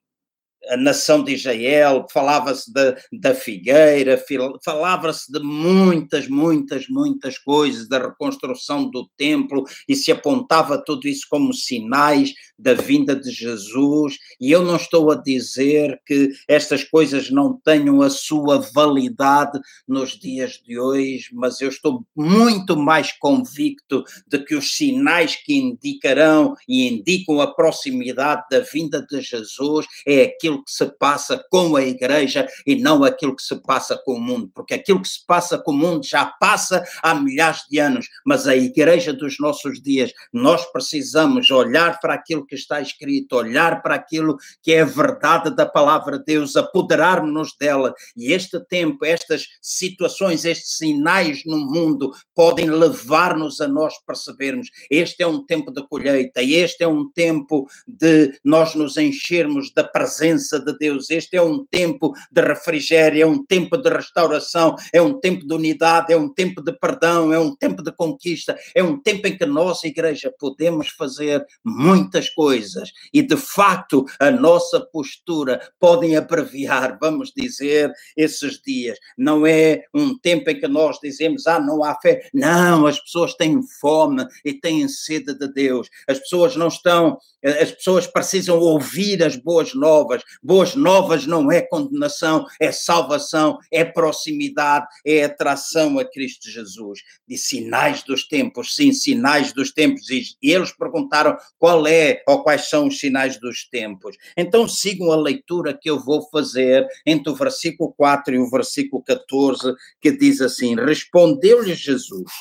[0.69, 4.21] a nação de Israel, falava-se da, da figueira,
[4.63, 11.27] falava-se de muitas, muitas, muitas coisas, da reconstrução do templo, e se apontava tudo isso
[11.29, 14.17] como sinais da vinda de Jesus.
[14.39, 20.11] E eu não estou a dizer que estas coisas não tenham a sua validade nos
[20.11, 26.55] dias de hoje, mas eu estou muito mais convicto de que os sinais que indicarão
[26.67, 31.83] e indicam a proximidade da vinda de Jesus é aquilo que se passa com a
[31.83, 35.57] igreja e não aquilo que se passa com o mundo, porque aquilo que se passa
[35.57, 40.11] com o mundo já passa há milhares de anos, mas a igreja dos nossos dias,
[40.31, 45.55] nós precisamos olhar para aquilo que está escrito, olhar para aquilo que é a verdade
[45.55, 47.93] da palavra de Deus, apoderar-nos dela.
[48.15, 55.23] E este tempo, estas situações, estes sinais no mundo podem levar-nos a nós percebermos: este
[55.23, 60.59] é um tempo de colheita, este é um tempo de nós nos enchermos da presença
[60.59, 65.19] de Deus, este é um tempo de refrigério, é um tempo de restauração, é um
[65.19, 68.99] tempo de unidade, é um tempo de perdão, é um tempo de conquista, é um
[68.99, 75.61] tempo em que nós, igreja, podemos fazer muitas coisas e, de facto, a nossa postura
[75.79, 78.97] podem abreviar, vamos dizer, esses dias.
[79.17, 82.29] Não é um tempo em que nós dizemos, ah, não há fé.
[82.33, 85.89] Não, as pessoas têm fome e têm sede de Deus.
[86.07, 90.23] As pessoas não estão, as pessoas precisam ouvir as boas novas.
[90.43, 96.99] Boas novas não é condenação, é salvação, é proximidade, é atração a Cristo Jesus.
[97.27, 100.09] De sinais dos tempos, sim, sinais dos tempos.
[100.09, 104.15] E eles perguntaram qual é ou quais são os sinais dos tempos.
[104.35, 109.03] Então sigam a leitura que eu vou fazer entre o versículo 4 e o versículo
[109.03, 112.31] 14, que diz assim: Respondeu-lhe Jesus.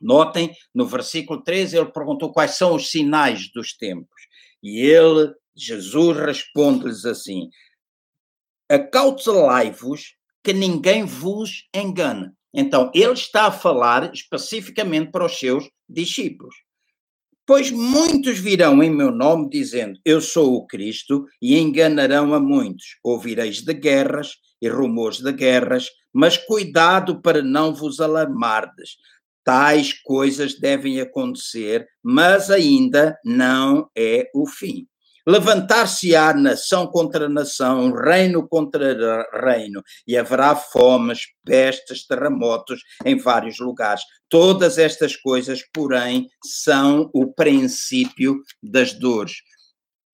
[0.00, 4.22] Notem, no versículo 13, ele perguntou quais são os sinais dos tempos.
[4.60, 7.48] E ele, Jesus, responde-lhes assim:
[8.68, 12.32] Acautelai-vos que ninguém vos engane.
[12.52, 16.54] Então, ele está a falar especificamente para os seus discípulos.
[17.44, 22.96] Pois muitos virão em meu nome, dizendo: Eu sou o Cristo, e enganarão a muitos.
[23.02, 28.96] Ouvireis de guerras e rumores de guerras, mas cuidado para não vos alarmardes.
[29.44, 34.86] Tais coisas devem acontecer, mas ainda não é o fim.
[35.26, 44.02] Levantar-se-á nação contra nação, reino contra reino, e haverá fomes, pestes, terremotos em vários lugares.
[44.28, 49.36] Todas estas coisas, porém, são o princípio das dores.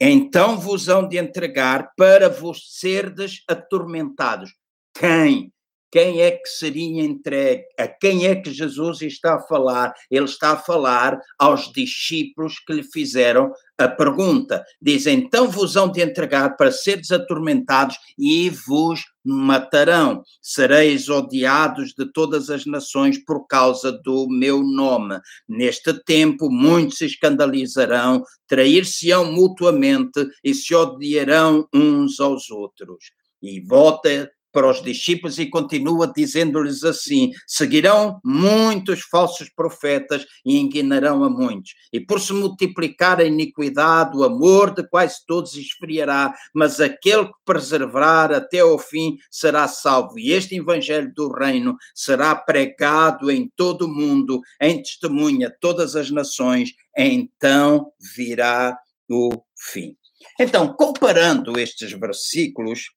[0.01, 4.53] Então vos hão de entregar para vos serdes atormentados.
[4.95, 5.53] Quem?
[5.91, 9.95] Quem é que seria entregue, a quem é que Jesus está a falar?
[10.11, 14.63] Ele está a falar aos discípulos que lhe fizeram a pergunta.
[14.83, 20.23] Diz: Então vos hão de entregar para seres atormentados e vos matarão.
[20.43, 25.19] Sereis odiados de todas as nações por causa do meu nome.
[25.49, 33.13] Neste tempo, muitos se escandalizarão, trair-se-ão mutuamente e se odiarão uns aos outros.
[33.41, 41.25] E volta para os discípulos e continua dizendo-lhes assim: seguirão muitos falsos profetas e enganarão
[41.25, 41.75] a muitos.
[41.93, 47.33] E por se multiplicar a iniquidade, o amor de quase todos esfriará, mas aquele que
[47.45, 50.19] preservar até ao fim será salvo.
[50.19, 56.11] E este evangelho do reino será pregado em todo o mundo, em testemunha todas as
[56.11, 58.77] nações, então virá
[59.09, 59.97] o fim.
[60.39, 62.91] Então, comparando estes versículos,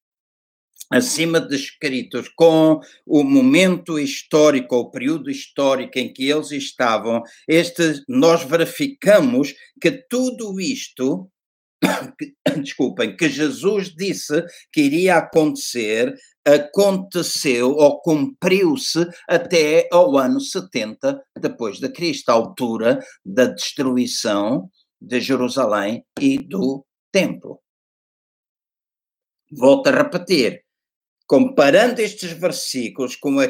[0.92, 8.44] acima descritos com o momento histórico, o período histórico em que eles estavam, este, nós
[8.44, 11.30] verificamos que tudo isto,
[12.18, 16.14] que, desculpem, que Jesus disse que iria acontecer,
[16.44, 24.68] aconteceu ou cumpriu-se até ao ano 70 depois de Cristo, a altura da destruição
[25.00, 27.60] de Jerusalém e do templo.
[29.50, 30.64] Volto a repetir,
[31.32, 33.48] comparando estes versículos com a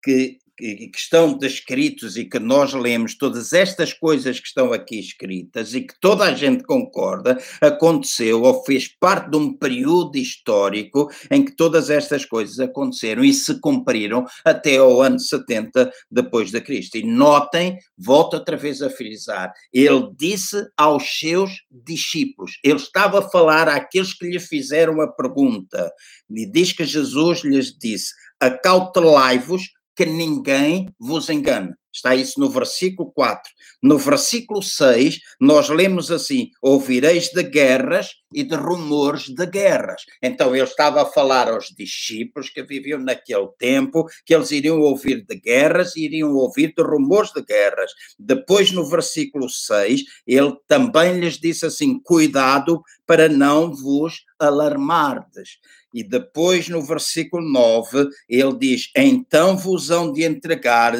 [0.00, 5.74] que que, estão descritos e que nós lemos, todas estas coisas que estão aqui escritas
[5.74, 11.44] e que toda a gente concorda, aconteceu ou fez parte de um período histórico em
[11.44, 16.96] que todas estas coisas aconteceram e se cumpriram até ao ano 70 depois de Cristo.
[16.96, 23.28] E notem, volto outra vez a frisar, ele disse aos seus discípulos, ele estava a
[23.30, 25.90] falar àqueles que lhe fizeram a pergunta,
[26.30, 29.62] e diz que Jesus lhes disse: acautelai-vos
[29.96, 31.72] que ninguém vos engane.
[31.96, 33.50] Está isso no versículo 4.
[33.82, 40.02] No versículo 6, nós lemos assim: Ouvireis de guerras e de rumores de guerras.
[40.22, 45.24] Então ele estava a falar aos discípulos que viviam naquele tempo que eles iriam ouvir
[45.24, 47.90] de guerras e iriam ouvir de rumores de guerras.
[48.18, 55.58] Depois, no versículo 6, ele também lhes disse assim: Cuidado para não vos alarmardes.
[55.96, 60.92] E depois, no versículo 9, ele diz: Então vos hão de entregar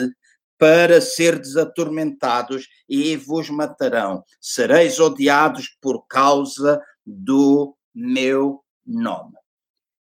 [0.56, 4.24] para ser desatormentados e vos matarão.
[4.40, 9.34] Sereis odiados por causa do meu nome.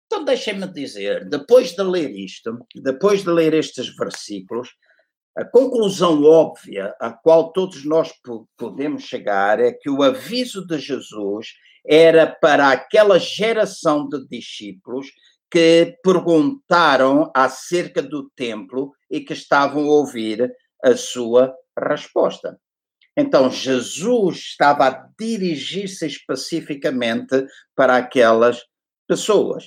[0.06, 4.70] Então, deixem-me dizer, depois de ler isto, depois de ler estes versículos,
[5.36, 8.14] a conclusão óbvia a qual todos nós
[8.56, 11.50] podemos chegar é que o aviso de Jesus
[11.88, 15.08] era para aquela geração de discípulos
[15.50, 20.52] que perguntaram acerca do templo e que estavam a ouvir
[20.84, 22.60] a sua resposta.
[23.18, 28.62] Então, Jesus estava a dirigir-se especificamente para aquelas
[29.08, 29.66] pessoas.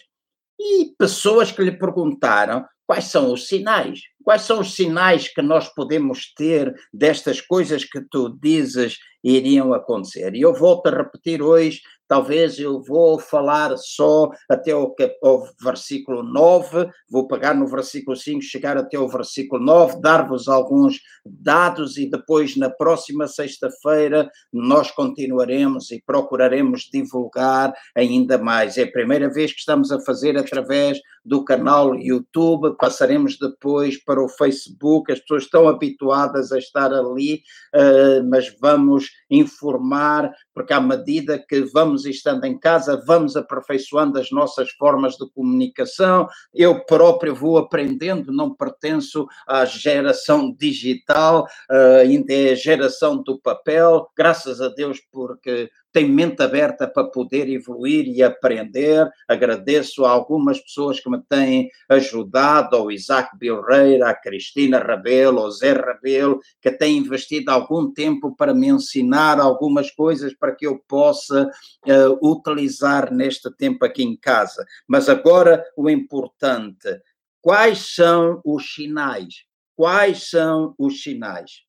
[0.61, 4.01] E pessoas que lhe perguntaram quais são os sinais.
[4.23, 10.35] Quais são os sinais que nós podemos ter destas coisas que tu dizes iriam acontecer?
[10.35, 16.23] E eu volto a repetir hoje talvez eu vou falar só até o, o, versículo
[16.23, 22.11] 9, vou pegar no versículo 5, chegar até o versículo 9, dar-vos alguns dados e
[22.11, 28.79] depois na próxima sexta-feira nós continuaremos e procuraremos divulgar ainda mais.
[28.79, 34.23] É a primeira vez que estamos a fazer através do canal YouTube, passaremos depois para
[34.23, 37.43] o Facebook, as pessoas estão habituadas a estar ali,
[37.75, 44.31] uh, mas vamos informar, porque à medida que vamos estando em casa, vamos aperfeiçoando as
[44.31, 46.29] nossas formas de comunicação.
[46.55, 53.39] Eu próprio vou aprendendo, não pertenço à geração digital, uh, ainda é a geração do
[53.39, 59.09] papel, graças a Deus, porque tem mente aberta para poder evoluir e aprender.
[59.27, 65.51] Agradeço a algumas pessoas que me têm ajudado, ao Isaac Bilreira, à Cristina Rabelo, ao
[65.51, 70.79] Zé Rabelo, que têm investido algum tempo para me ensinar algumas coisas para que eu
[70.87, 71.51] possa
[71.87, 74.65] uh, utilizar neste tempo aqui em casa.
[74.87, 77.01] Mas agora o importante,
[77.41, 79.45] quais são os sinais?
[79.75, 81.63] Quais são os sinais?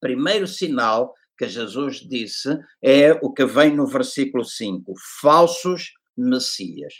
[0.00, 6.94] Primeiro sinal que Jesus disse é o que vem no versículo 5: falsos messias.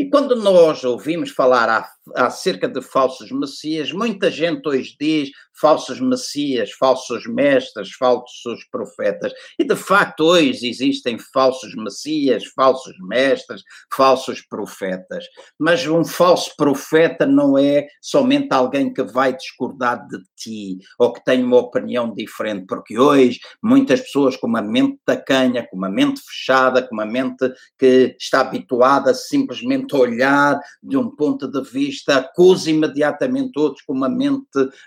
[0.00, 1.86] E quando nós ouvimos falar
[2.16, 5.30] acerca de falsos messias, muita gente hoje diz
[5.60, 9.30] falsos messias, falsos mestres, falsos profetas.
[9.58, 13.62] E de facto, hoje existem falsos messias, falsos mestres,
[13.94, 15.26] falsos profetas.
[15.58, 21.22] Mas um falso profeta não é somente alguém que vai discordar de ti ou que
[21.22, 26.22] tem uma opinião diferente, porque hoje muitas pessoas com uma mente tacanha, com uma mente
[26.22, 32.16] fechada, com uma mente que está habituada a simplesmente olhar de um ponto de vista,
[32.16, 34.40] acusa imediatamente outros com uma mente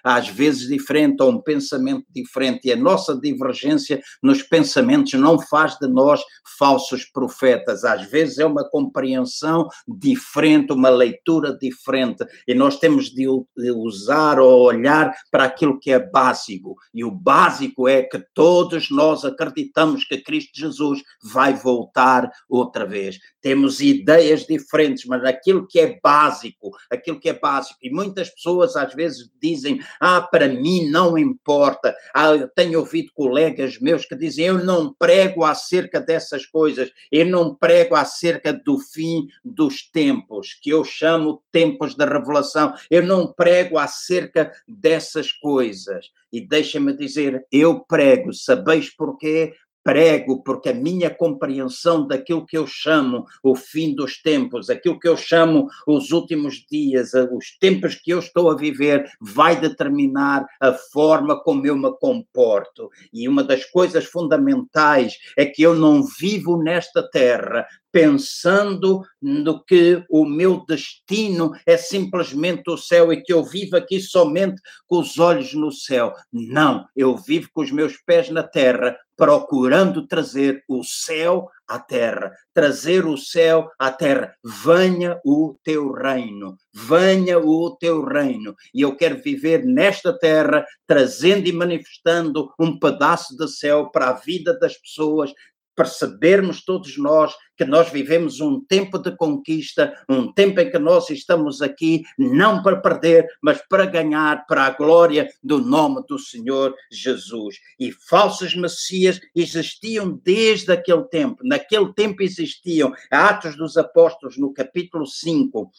[0.04, 2.68] às vezes diferente ou um pensamento diferente.
[2.68, 6.22] E a nossa divergência nos pensamentos não faz de nós
[6.58, 7.84] falsos profetas.
[7.84, 12.26] Às vezes é uma compreensão diferente, uma leitura diferente.
[12.48, 13.28] E nós temos de
[13.72, 16.76] usar ou olhar para aquilo que é básico.
[16.94, 23.20] E o básico é que todos nós acreditamos que Cristo Jesus vai voltar outra vez.
[23.42, 27.80] Temos ideias diferentes, mas aquilo que é básico, aquilo que é básico.
[27.82, 31.96] E muitas pessoas às vezes dizem: Ah, para mim não importa.
[32.14, 37.26] Ah, eu tenho ouvido colegas meus que dizem: Eu não prego acerca dessas coisas, eu
[37.26, 43.32] não prego acerca do fim dos tempos, que eu chamo tempos da revelação, eu não
[43.32, 46.12] prego acerca dessas coisas.
[46.32, 49.54] E deixa-me dizer: Eu prego, sabeis porquê?
[49.84, 55.08] Prego, porque a minha compreensão daquilo que eu chamo o fim dos tempos, aquilo que
[55.08, 60.74] eu chamo os últimos dias, os tempos que eu estou a viver, vai determinar a
[60.74, 62.90] forma como eu me comporto.
[63.12, 70.04] E uma das coisas fundamentais é que eu não vivo nesta terra pensando no que
[70.10, 75.20] o meu destino é simplesmente o céu e que eu vivo aqui somente com os
[75.20, 76.12] olhos no céu.
[76.32, 82.34] Não, eu vivo com os meus pés na terra, procurando trazer o céu à terra,
[82.54, 84.36] trazer o céu à terra.
[84.44, 88.54] Venha o teu reino, venha o teu reino.
[88.74, 94.14] E eu quero viver nesta terra, trazendo e manifestando um pedaço de céu para a
[94.14, 95.32] vida das pessoas,
[95.76, 101.10] percebermos todos nós que nós vivemos um tempo de conquista, um tempo em que nós
[101.10, 106.74] estamos aqui não para perder, mas para ganhar para a glória do nome do Senhor
[106.92, 107.58] Jesus.
[107.80, 111.44] E falsos messias existiam desde aquele tempo.
[111.44, 112.94] Naquele tempo existiam.
[113.12, 115.72] Atos dos Apóstolos, no capítulo 5,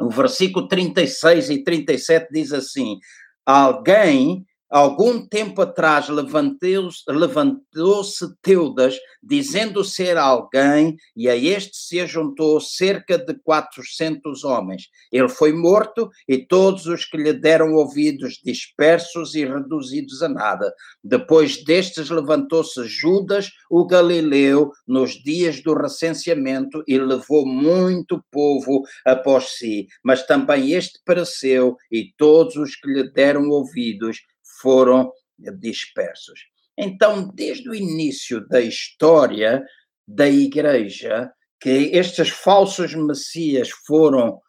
[0.00, 2.98] o versículo 36 e 37 diz assim:
[3.44, 8.02] Alguém Algum tempo atrás levantou-se levantou
[8.40, 14.88] Teudas, dizendo ser alguém, e a este se juntou cerca de 400 homens.
[15.12, 20.72] Ele foi morto e todos os que lhe deram ouvidos dispersos e reduzidos a nada.
[21.04, 29.50] Depois destes levantou-se Judas, o Galileu, nos dias do recenseamento e levou muito povo após
[29.58, 29.86] si.
[30.02, 34.22] Mas também este pereceu e todos os que lhe deram ouvidos
[34.62, 35.12] foram
[35.58, 36.40] dispersos.
[36.78, 39.62] Então, desde o início da história
[40.06, 44.40] da Igreja, que estes falsos messias foram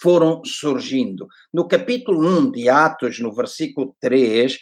[0.00, 1.28] foram surgindo.
[1.54, 4.58] No capítulo 1 de Atos, no versículo 3,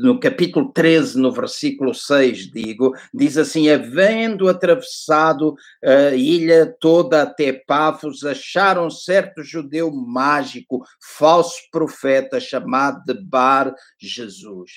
[0.00, 7.52] no capítulo 13, no versículo 6, digo, diz assim: Havendo atravessado a ilha toda até
[7.52, 10.82] Pafos, acharam certo judeu mágico,
[11.18, 14.70] falso profeta, chamado de Bar Jesus.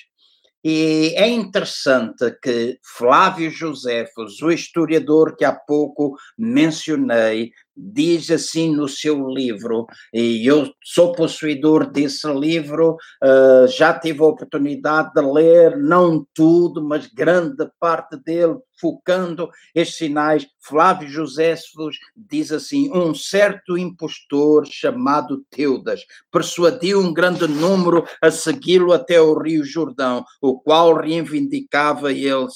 [0.68, 8.88] E é interessante que Flávio Josefos, o historiador que há pouco mencionei, diz assim no
[8.88, 15.78] seu livro, e eu sou possuidor desse livro, uh, já tive a oportunidade de ler,
[15.78, 20.48] não tudo, mas grande parte dele, focando estes sinais.
[20.62, 26.02] Flávio Joséfos diz assim: um certo impostor chamado Teudas
[26.32, 32.48] persuadiu um grande número a segui-lo até o Rio Jordão, o qual reivindicava ele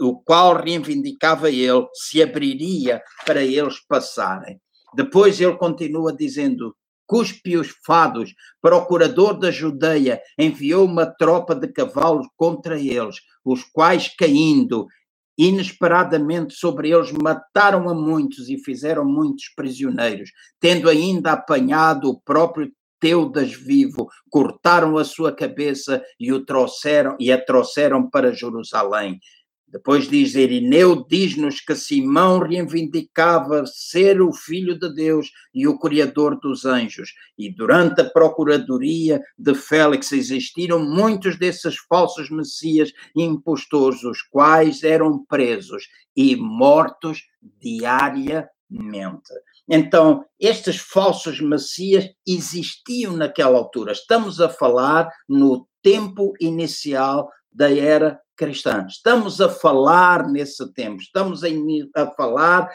[0.00, 4.58] o qual reivindicava ele, se abriria para eles passarem.
[4.94, 6.74] Depois ele continua dizendo:
[7.06, 8.32] Cuspe os fados,
[8.62, 14.86] procurador da Judeia, enviou uma tropa de cavalos contra eles, os quais, caindo
[15.36, 20.30] inesperadamente sobre eles, mataram a muitos e fizeram muitos prisioneiros,
[20.60, 27.32] tendo ainda apanhado o próprio Teudas vivo, cortaram a sua cabeça e o trouxeram e
[27.32, 29.18] a trouxeram para Jerusalém.
[29.70, 36.40] Depois diz Irineu, diz-nos que Simão reivindicava ser o Filho de Deus e o Criador
[36.40, 37.12] dos anjos.
[37.38, 45.24] E durante a procuradoria de Félix existiram muitos desses falsos messias impostores, os quais eram
[45.24, 45.84] presos
[46.16, 47.22] e mortos
[47.60, 48.50] diariamente.
[49.68, 53.92] Então, estes falsos messias existiam naquela altura.
[53.92, 58.86] Estamos a falar no tempo inicial da era cristã.
[58.88, 61.48] Estamos a falar nesse tempo, estamos a,
[61.94, 62.70] a, falar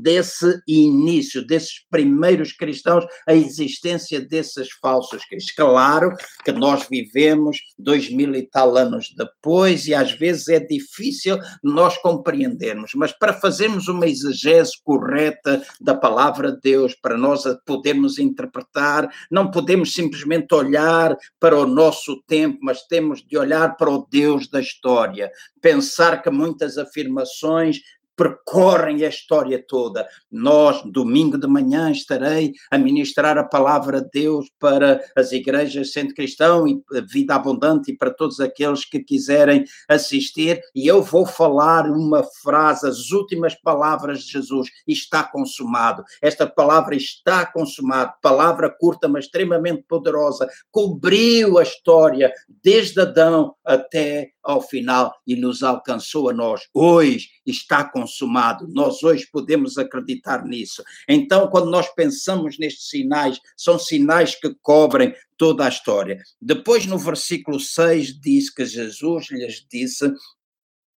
[0.00, 5.70] desse início, desses primeiros cristãos, a existência desses falsos cristãos.
[5.70, 11.38] Claro que nós vivemos dois mil e tal anos depois e às vezes é difícil
[11.62, 18.18] nós compreendermos, mas para fazermos uma exegese correta da palavra de Deus, para nós podermos
[18.18, 24.06] interpretar, não podemos simplesmente olhar para o nosso tempo, mas temos de olhar para o
[24.10, 27.80] Deus da história história, pensar que muitas afirmações
[28.20, 30.06] percorrem a história toda.
[30.30, 36.14] Nós, domingo de manhã, estarei a ministrar a palavra de Deus para as igrejas Centro
[36.14, 41.86] Cristão e Vida Abundante e para todos aqueles que quiserem assistir, e eu vou falar
[41.90, 46.04] uma frase, as últimas palavras de Jesus: está consumado.
[46.20, 52.30] Esta palavra está consumado, palavra curta, mas extremamente poderosa, cobriu a história
[52.62, 56.62] desde Adão até ao final e nos alcançou a nós.
[56.74, 58.66] Hoje está consumado.
[58.68, 60.82] Nós hoje podemos acreditar nisso.
[61.08, 66.22] Então, quando nós pensamos nestes sinais, são sinais que cobrem toda a história.
[66.40, 70.12] Depois, no versículo 6, diz que Jesus lhes disse: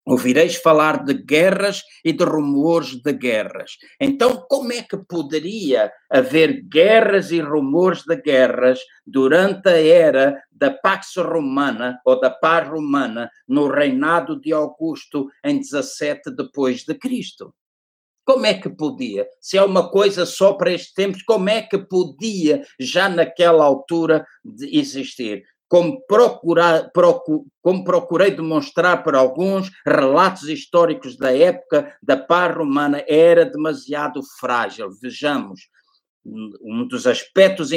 [0.06, 3.78] Ouvireis falar de guerras e de rumores de guerras.
[3.97, 10.72] Então, como é que poderia haver guerras e rumores de guerras durante a era da
[10.72, 17.54] Pax Romana ou da paz romana no reinado de Augusto em 17 depois de Cristo?
[18.26, 19.28] Como é que podia?
[19.41, 24.26] Se é uma coisa só para estes tempos, como é que podia já naquela altura
[24.72, 25.43] existir?
[25.74, 33.43] Como, procu, como procurei demonstrar para alguns, relatos históricos da época da paz romana era
[33.43, 34.91] demasiado frágil.
[35.01, 35.61] Vejamos,
[36.61, 37.71] um dos aspectos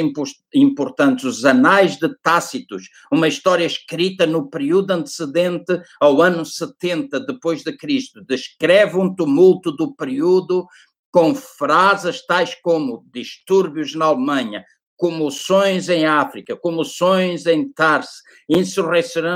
[0.53, 7.63] importantes, os Anais de Tácitos, uma história escrita no período antecedente ao ano 70 depois
[7.63, 10.67] de Cristo, descreve um tumulto do período
[11.11, 14.63] com frases tais como distúrbios na Alemanha,
[14.97, 19.35] comoções em África, comoções em Tarse, insurreições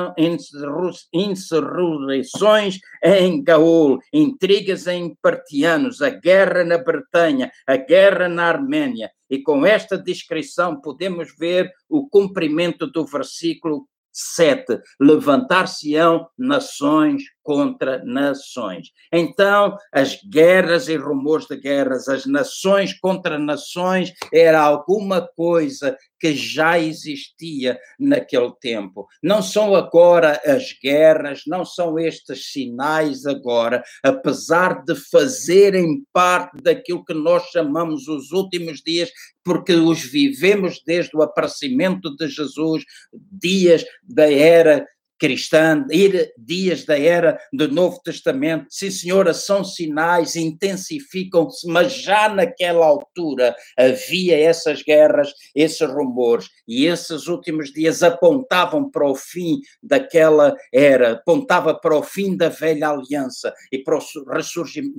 [3.03, 9.11] em Gaul, intrigas em Partianos, a guerra na Bretanha, a guerra na Arménia.
[9.29, 14.81] E com esta descrição podemos ver o cumprimento do versículo 7.
[14.99, 18.89] Levantar-se-ão nações contra nações.
[19.11, 26.35] Então, as guerras e rumores de guerras, as nações contra nações, era alguma coisa que
[26.35, 29.07] já existia naquele tempo.
[29.23, 37.03] Não são agora as guerras, não são estes sinais agora, apesar de fazerem parte daquilo
[37.03, 39.09] que nós chamamos os últimos dias,
[39.43, 44.85] porque os vivemos desde o aparecimento de Jesus, dias da era
[45.21, 52.27] cristã, ir dias da era do Novo Testamento, sim senhora, são sinais, intensificam-se, mas já
[52.27, 59.59] naquela altura havia essas guerras, esses rumores, e esses últimos dias apontavam para o fim
[59.83, 64.01] daquela era, apontava para o fim da velha aliança e para o,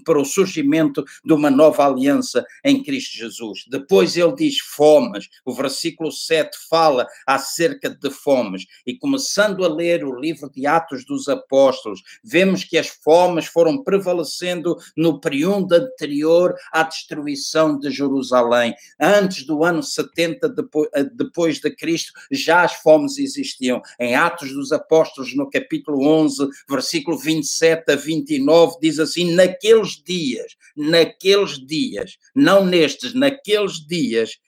[0.05, 3.65] para o surgimento de uma nova aliança em Cristo Jesus.
[3.69, 10.05] Depois ele diz fomes, o versículo 7 fala acerca de fomes, e começando a ler
[10.05, 15.73] o o livro de Atos dos Apóstolos, vemos que as fomes foram prevalecendo no período
[15.75, 18.75] anterior à destruição de Jerusalém.
[19.01, 23.81] Antes do ano 70 depois, eh, depois de Cristo, já as fomes existiam.
[23.99, 30.57] Em Atos dos Apóstolos, no capítulo 11, versículo 27 a 29, diz assim: Naqueles dias,
[30.77, 34.39] naqueles dias, não nestes, naqueles dias,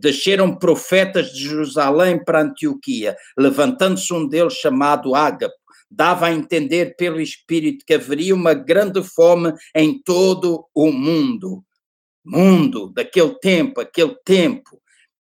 [0.00, 5.54] desceram profetas de Jerusalém para Antioquia, levantando-se um deles chamado Ágapo,
[5.90, 11.64] dava a entender pelo Espírito que haveria uma grande fome em todo o mundo.
[12.24, 14.80] Mundo, daquele tempo, aquele tempo,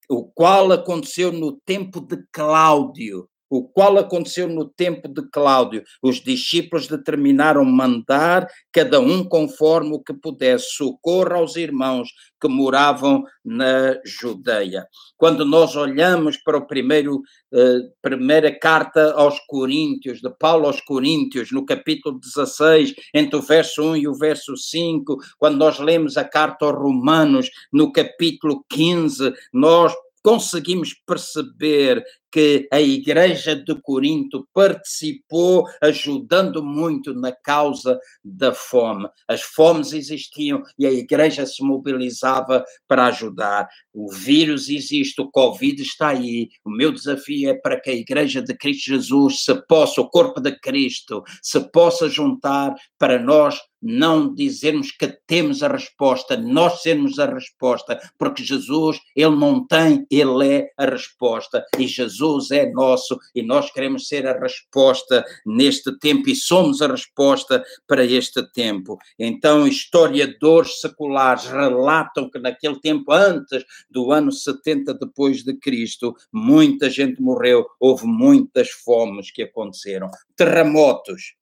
[0.07, 5.83] o qual aconteceu no tempo de Cláudio, o qual aconteceu no tempo de Cláudio.
[6.01, 13.23] Os discípulos determinaram mandar, cada um conforme o que pudesse, socorro aos irmãos que moravam
[13.43, 14.87] na Judeia.
[15.17, 17.21] Quando nós olhamos para primeiro,
[17.53, 23.83] eh, primeira carta aos Coríntios, de Paulo aos Coríntios, no capítulo 16, entre o verso
[23.83, 29.33] 1 e o verso 5, quando nós lemos a carta aos Romanos, no capítulo 15,
[29.51, 39.09] nós conseguimos perceber que a Igreja de Corinto participou, ajudando muito na causa da fome.
[39.27, 43.67] As fomes existiam e a Igreja se mobilizava para ajudar.
[43.93, 46.49] O vírus existe, o Covid está aí.
[46.63, 50.39] O meu desafio é para que a Igreja de Cristo Jesus se possa, o corpo
[50.39, 57.17] de Cristo, se possa juntar para nós não dizermos que temos a resposta, nós sermos
[57.17, 61.63] a resposta, porque Jesus, ele não tem, ele é a resposta.
[61.77, 66.81] E Jesus Jesus é nosso e nós queremos ser a resposta neste tempo e somos
[66.81, 68.97] a resposta para este tempo.
[69.17, 76.89] Então, historiadores seculares relatam que naquele tempo, antes do ano 70 depois de Cristo, muita
[76.89, 81.38] gente morreu, houve muitas fomes que aconteceram, terremotos,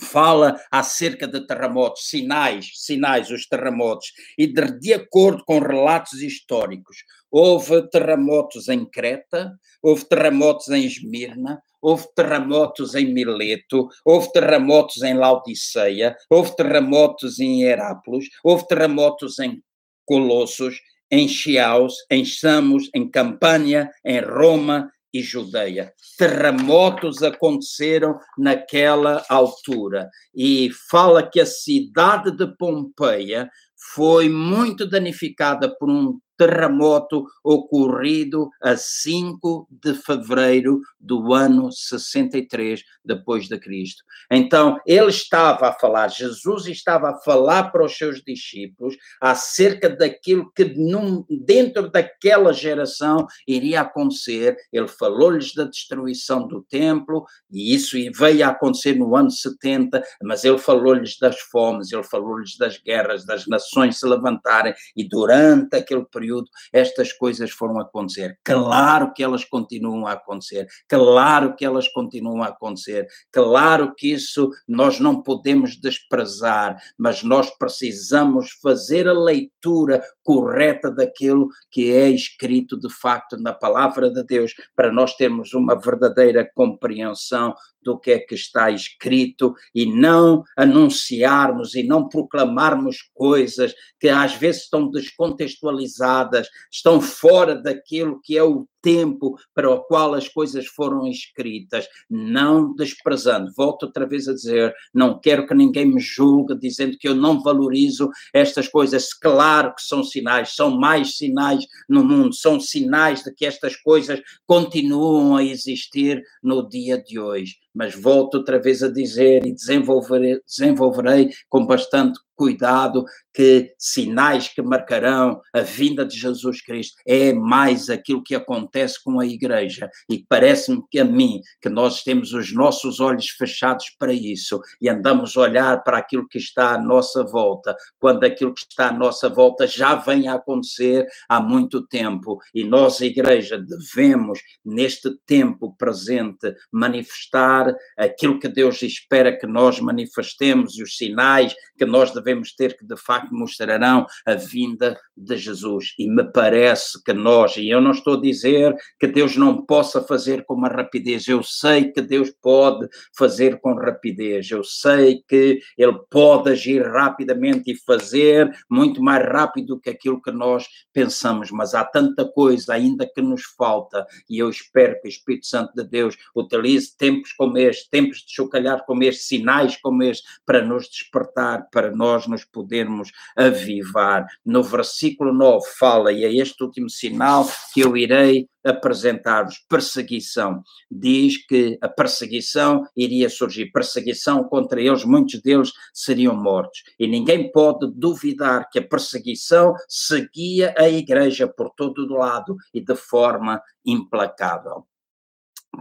[0.00, 6.98] fala acerca de terremotos, sinais, sinais, os terremotos, e de, de acordo com relatos históricos,
[7.30, 15.14] houve terremotos em Creta, houve terremotos em Esmirna, houve terremotos em Mileto, houve terremotos em
[15.14, 19.62] Laodiceia, houve terremotos em Herápolis, houve terremotos em
[20.04, 20.80] Colossos,
[21.10, 25.92] em Chiaus, em Samos, em Campânia, em Roma, e Judeia.
[26.16, 33.50] Terremotos aconteceram naquela altura e fala que a cidade de Pompeia
[33.94, 43.46] foi muito danificada por um terremoto ocorrido a 5 de fevereiro do ano 63 depois
[43.46, 44.02] de Cristo.
[44.30, 50.50] Então, ele estava a falar, Jesus estava a falar para os seus discípulos acerca daquilo
[50.52, 54.56] que num, dentro daquela geração iria acontecer.
[54.72, 60.42] Ele falou-lhes da destruição do templo, e isso veio a acontecer no ano 70, mas
[60.44, 66.06] ele falou-lhes das fomes, ele falou-lhes das guerras, das nações se levantarem, e durante aquele
[66.06, 68.38] período período, estas coisas foram acontecer.
[68.44, 74.50] Claro que elas continuam a acontecer, claro que elas continuam a acontecer, claro que isso
[74.66, 82.78] nós não podemos desprezar, mas nós precisamos fazer a leitura correta daquilo que é escrito
[82.78, 88.18] de facto na palavra de Deus, para nós termos uma verdadeira compreensão do que é
[88.18, 96.48] que está escrito e não anunciarmos e não proclamarmos coisas que às vezes estão descontextualizadas,
[96.70, 102.74] estão fora daquilo que é o tempo para o qual as coisas foram escritas, não
[102.74, 103.52] desprezando.
[103.56, 107.42] Volto outra vez a dizer, não quero que ninguém me julgue dizendo que eu não
[107.42, 109.12] valorizo estas coisas.
[109.12, 114.20] Claro que são sinais, são mais sinais no mundo, são sinais de que estas coisas
[114.46, 117.56] continuam a existir no dia de hoje.
[117.74, 124.62] Mas volto outra vez a dizer e desenvolverei, desenvolverei com bastante cuidado que sinais que
[124.62, 126.96] marcarão a vinda de Jesus Cristo.
[127.06, 129.90] É mais aquilo que acontece com a igreja.
[130.08, 134.88] E parece-me que a mim que nós temos os nossos olhos fechados para isso e
[134.88, 138.92] andamos a olhar para aquilo que está à nossa volta, quando aquilo que está à
[138.92, 142.38] nossa volta já vem a acontecer há muito tempo.
[142.54, 150.78] E nós, igreja, devemos neste tempo presente manifestar aquilo que Deus espera que nós manifestemos
[150.78, 155.36] e os sinais que nós devemos devemos ter que de facto mostrarão a vinda de
[155.36, 155.94] Jesus.
[155.98, 160.02] E me parece que nós, e eu não estou a dizer que Deus não possa
[160.02, 165.60] fazer com uma rapidez, eu sei que Deus pode fazer com rapidez, eu sei que
[165.76, 171.50] Ele pode agir rapidamente e fazer muito mais rápido do que aquilo que nós pensamos,
[171.50, 175.72] mas há tanta coisa ainda que nos falta e eu espero que o Espírito Santo
[175.74, 180.64] de Deus utilize tempos como este, tempos de chocalhar como este, sinais como este, para
[180.64, 184.26] nos despertar, para nós nós nos podermos avivar.
[184.44, 190.62] No versículo 9 fala, e é este último sinal que eu irei apresentar-vos, perseguição.
[190.90, 196.82] Diz que a perseguição iria surgir, perseguição contra eles, muitos deles seriam mortos.
[196.98, 202.96] E ninguém pode duvidar que a perseguição seguia a igreja por todo lado e de
[202.96, 204.89] forma implacável.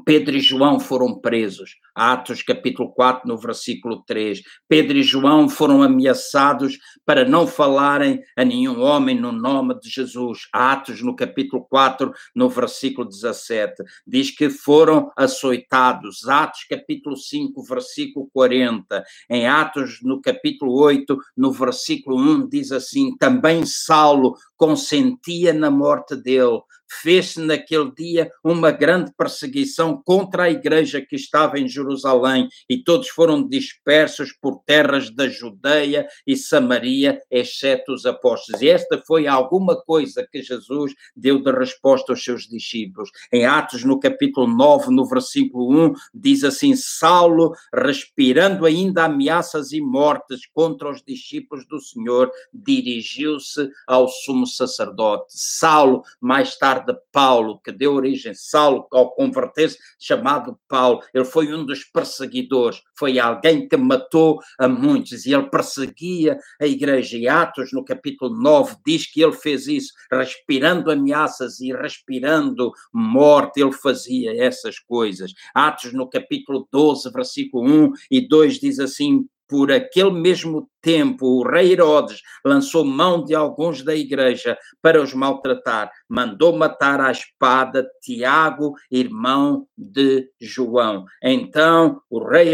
[0.06, 1.76] Pedro e João foram presos.
[1.96, 4.42] Atos capítulo 4, no versículo 3.
[4.68, 10.48] Pedro e João foram ameaçados para não falarem a nenhum homem no nome de Jesus.
[10.54, 13.84] Atos no capítulo 4, no versículo 17.
[14.06, 16.28] Diz que foram açoitados.
[16.28, 19.04] Atos capítulo 5, versículo 40.
[19.30, 26.16] Em Atos no capítulo 8, no versículo 1, diz assim: Também Saulo consentia na morte
[26.16, 32.84] dele fez-se naquele dia uma grande perseguição contra a igreja que estava em Jerusalém e
[32.84, 38.62] todos foram dispersos por terras da Judeia e Samaria, exceto os apóstolos.
[38.62, 43.10] E esta foi alguma coisa que Jesus deu de resposta aos seus discípulos.
[43.32, 49.82] Em Atos, no capítulo 9, no versículo 1, diz assim: Saulo, respirando ainda ameaças e
[49.82, 55.26] mortes contra os discípulos do Senhor, dirigiu-se ao sumo sacerdote.
[55.30, 61.54] Saulo, mais tarde, de Paulo, que deu origem, Saulo, ao converter-se, chamado Paulo, ele foi
[61.54, 67.18] um dos perseguidores, foi alguém que matou a muitos e ele perseguia a igreja.
[67.18, 73.62] E Atos, no capítulo 9, diz que ele fez isso, respirando ameaças e respirando morte,
[73.62, 75.34] ele fazia essas coisas.
[75.54, 81.44] Atos, no capítulo 12, versículo 1 e 2, diz assim: por aquele mesmo tempo, o
[81.44, 87.90] rei Herodes lançou mão de alguns da igreja para os maltratar, mandou matar à espada
[88.02, 91.04] Tiago, irmão de João.
[91.24, 92.54] Então, o rei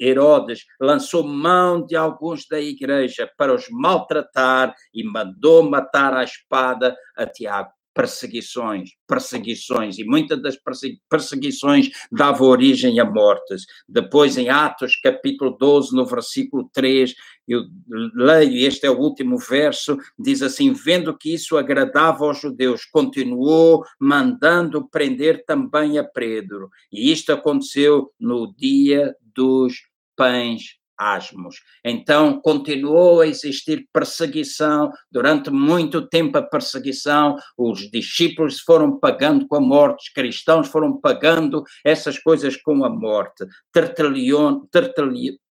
[0.00, 6.96] Herodes, lançou mão de alguns da igreja para os maltratar e mandou matar à espada
[7.14, 10.56] a Tiago perseguições, perseguições, e muitas das
[11.08, 13.64] perseguições davam origem a mortes.
[13.88, 17.14] Depois, em Atos, capítulo 12, no versículo 3,
[17.46, 17.62] eu
[18.14, 23.84] leio, este é o último verso, diz assim: Vendo que isso agradava aos judeus, continuou
[23.98, 26.68] mandando prender também a Pedro.
[26.90, 29.74] E isto aconteceu no dia dos
[30.16, 31.56] pães asmos.
[31.84, 39.56] Então continuou a existir perseguição, durante muito tempo a perseguição, os discípulos foram pagando com
[39.56, 43.44] a morte, os cristãos foram pagando essas coisas com a morte.
[43.72, 44.68] Tertuliano,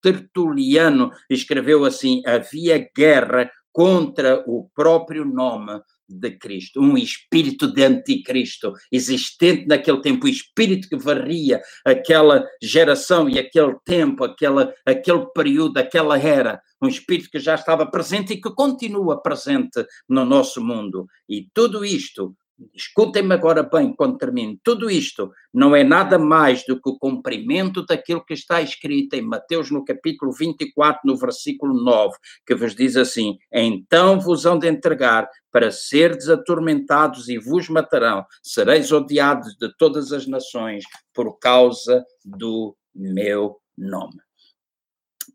[0.02, 8.72] Tertuliano escreveu assim: havia guerra contra o próprio nome de Cristo, um espírito de anticristo
[8.90, 15.78] existente naquele tempo, o espírito que varria aquela geração e aquele tempo, aquela, aquele período,
[15.78, 21.06] aquela era, um espírito que já estava presente e que continua presente no nosso mundo.
[21.28, 22.36] E tudo isto
[22.74, 24.58] Escutem-me agora bem quando termino.
[24.62, 29.22] Tudo isto não é nada mais do que o cumprimento daquilo que está escrito em
[29.22, 34.68] Mateus, no capítulo 24, no versículo 9, que vos diz assim: Então vos hão de
[34.68, 40.84] entregar para serdes atormentados e vos matarão, sereis odiados de todas as nações
[41.14, 44.25] por causa do meu nome.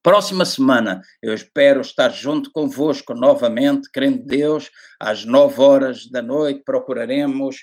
[0.04, 6.64] Próxima semana eu espero estar junto convosco novamente, crendo Deus, às nove horas da noite
[6.66, 7.58] procuraremos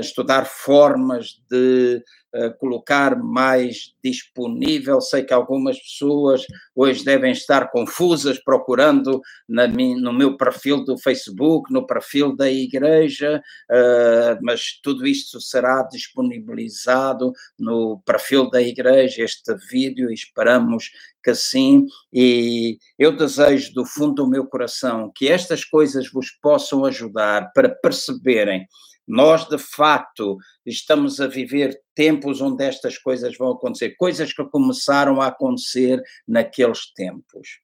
[0.00, 2.02] estudar formas de
[2.34, 5.00] uh, colocar mais disponível.
[5.00, 6.44] Sei que algumas pessoas
[6.74, 13.42] hoje devem estar confusas procurando na, no meu perfil do Facebook, no perfil da igreja,
[13.70, 20.90] uh, mas tudo isto será disponibilizado no perfil da igreja, este vídeo, esperamos
[21.22, 26.84] que sim, e eu desejo do fundo do meu coração que estas coisas vos possam
[26.84, 28.66] ajudar para perceberem
[29.06, 35.20] nós, de facto, estamos a viver tempos onde estas coisas vão acontecer, coisas que começaram
[35.20, 37.60] a acontecer naqueles tempos.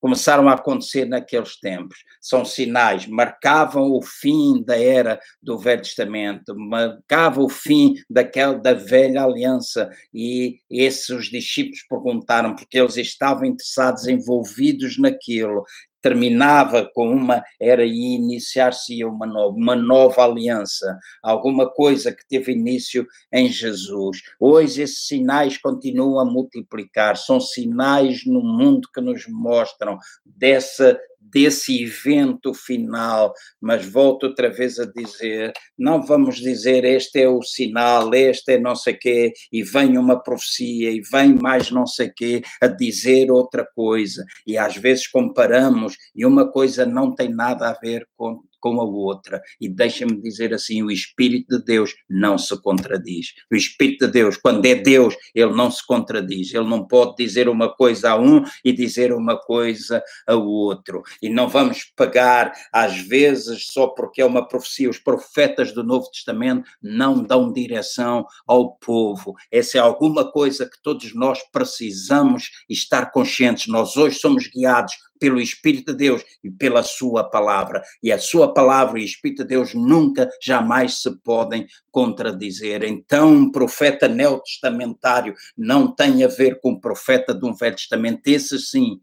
[0.00, 1.98] Começaram a acontecer naqueles tempos.
[2.20, 8.74] São sinais, marcavam o fim da era do Velho Testamento, marcavam o fim daquela, da
[8.74, 9.88] velha aliança.
[10.12, 15.64] E esses discípulos perguntaram, porque eles estavam interessados, envolvidos naquilo,
[16.02, 22.52] terminava com uma, era e iniciar-se uma nova, uma nova aliança, alguma coisa que teve
[22.52, 24.20] início em Jesus.
[24.38, 30.98] Hoje esses sinais continuam a multiplicar, são sinais no mundo que nos mostram dessa
[31.30, 37.42] desse evento final, mas volto outra vez a dizer, não vamos dizer este é o
[37.42, 42.10] sinal, este é não sei quê, e vem uma profecia, e vem mais não sei
[42.10, 47.68] quê, a dizer outra coisa, e às vezes comparamos, e uma coisa não tem nada
[47.68, 49.42] a ver com com a outra.
[49.60, 53.34] E deixa-me dizer assim: o Espírito de Deus não se contradiz.
[53.52, 56.54] O Espírito de Deus, quando é Deus, ele não se contradiz.
[56.54, 61.02] Ele não pode dizer uma coisa a um e dizer uma coisa ao outro.
[61.20, 64.88] E não vamos pagar, às vezes, só porque é uma profecia.
[64.88, 69.34] Os profetas do Novo Testamento não dão direção ao povo.
[69.50, 73.66] Essa é alguma coisa que todos nós precisamos estar conscientes.
[73.66, 77.80] Nós hoje somos guiados pelo Espírito de Deus e pela Sua palavra.
[78.02, 82.82] E a Sua palavra e o Espírito de Deus nunca, jamais se podem contradizer.
[82.82, 88.26] Então, um profeta neotestamentário não tem a ver com um profeta de um Velho Testamento.
[88.26, 89.00] Esse sim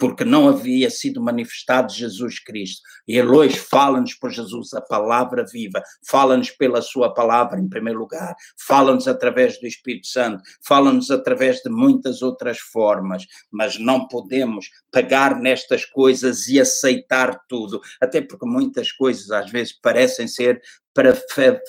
[0.00, 2.80] porque não havia sido manifestado Jesus Cristo.
[3.06, 7.98] E ele hoje fala-nos por Jesus, a palavra viva, fala-nos pela sua palavra em primeiro
[7.98, 8.34] lugar,
[8.66, 15.38] fala-nos através do Espírito Santo, fala-nos através de muitas outras formas, mas não podemos pegar
[15.38, 20.62] nestas coisas e aceitar tudo, até porque muitas coisas às vezes parecem ser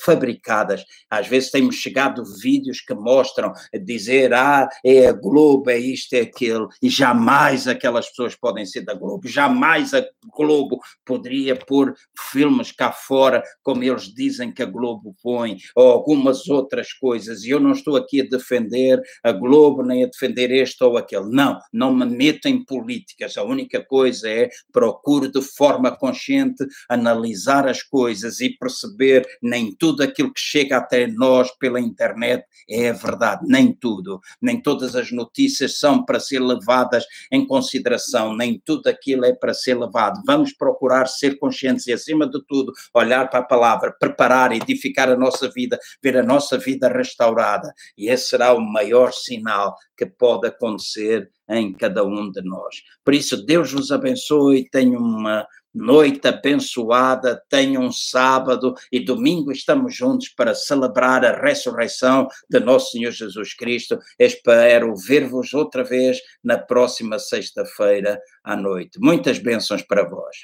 [0.04, 0.84] fabricadas.
[1.10, 3.54] Às vezes temos chegado vídeos que mostram
[3.84, 8.82] dizer, ah, é a Globo, é isto, é aquilo, e jamais aquelas pessoas podem ser
[8.82, 10.04] da Globo, jamais a
[10.36, 11.94] Globo poderia pôr
[12.32, 17.50] filmes cá fora, como eles dizem que a Globo põe, ou algumas outras coisas, e
[17.50, 21.60] eu não estou aqui a defender a Globo, nem a defender este ou aquele, não,
[21.72, 27.84] não me meto em políticas, a única coisa é procuro de forma consciente analisar as
[27.84, 29.11] coisas e perceber
[29.42, 34.96] nem tudo aquilo que chega até nós pela internet é verdade, nem tudo, nem todas
[34.96, 40.22] as notícias são para ser levadas em consideração, nem tudo aquilo é para ser levado.
[40.26, 45.18] Vamos procurar ser conscientes e, acima de tudo, olhar para a palavra, preparar, edificar a
[45.18, 50.48] nossa vida, ver a nossa vida restaurada, e esse será o maior sinal que pode
[50.48, 52.82] acontecer em cada um de nós.
[53.04, 59.96] Por isso, Deus vos abençoe, tenha uma noite abençoada, tenham um sábado e domingo estamos
[59.96, 63.98] juntos para celebrar a ressurreição de nosso Senhor Jesus Cristo.
[64.20, 69.00] Espero ver-vos outra vez na próxima sexta-feira à noite.
[69.00, 70.36] Muitas bênçãos para vós.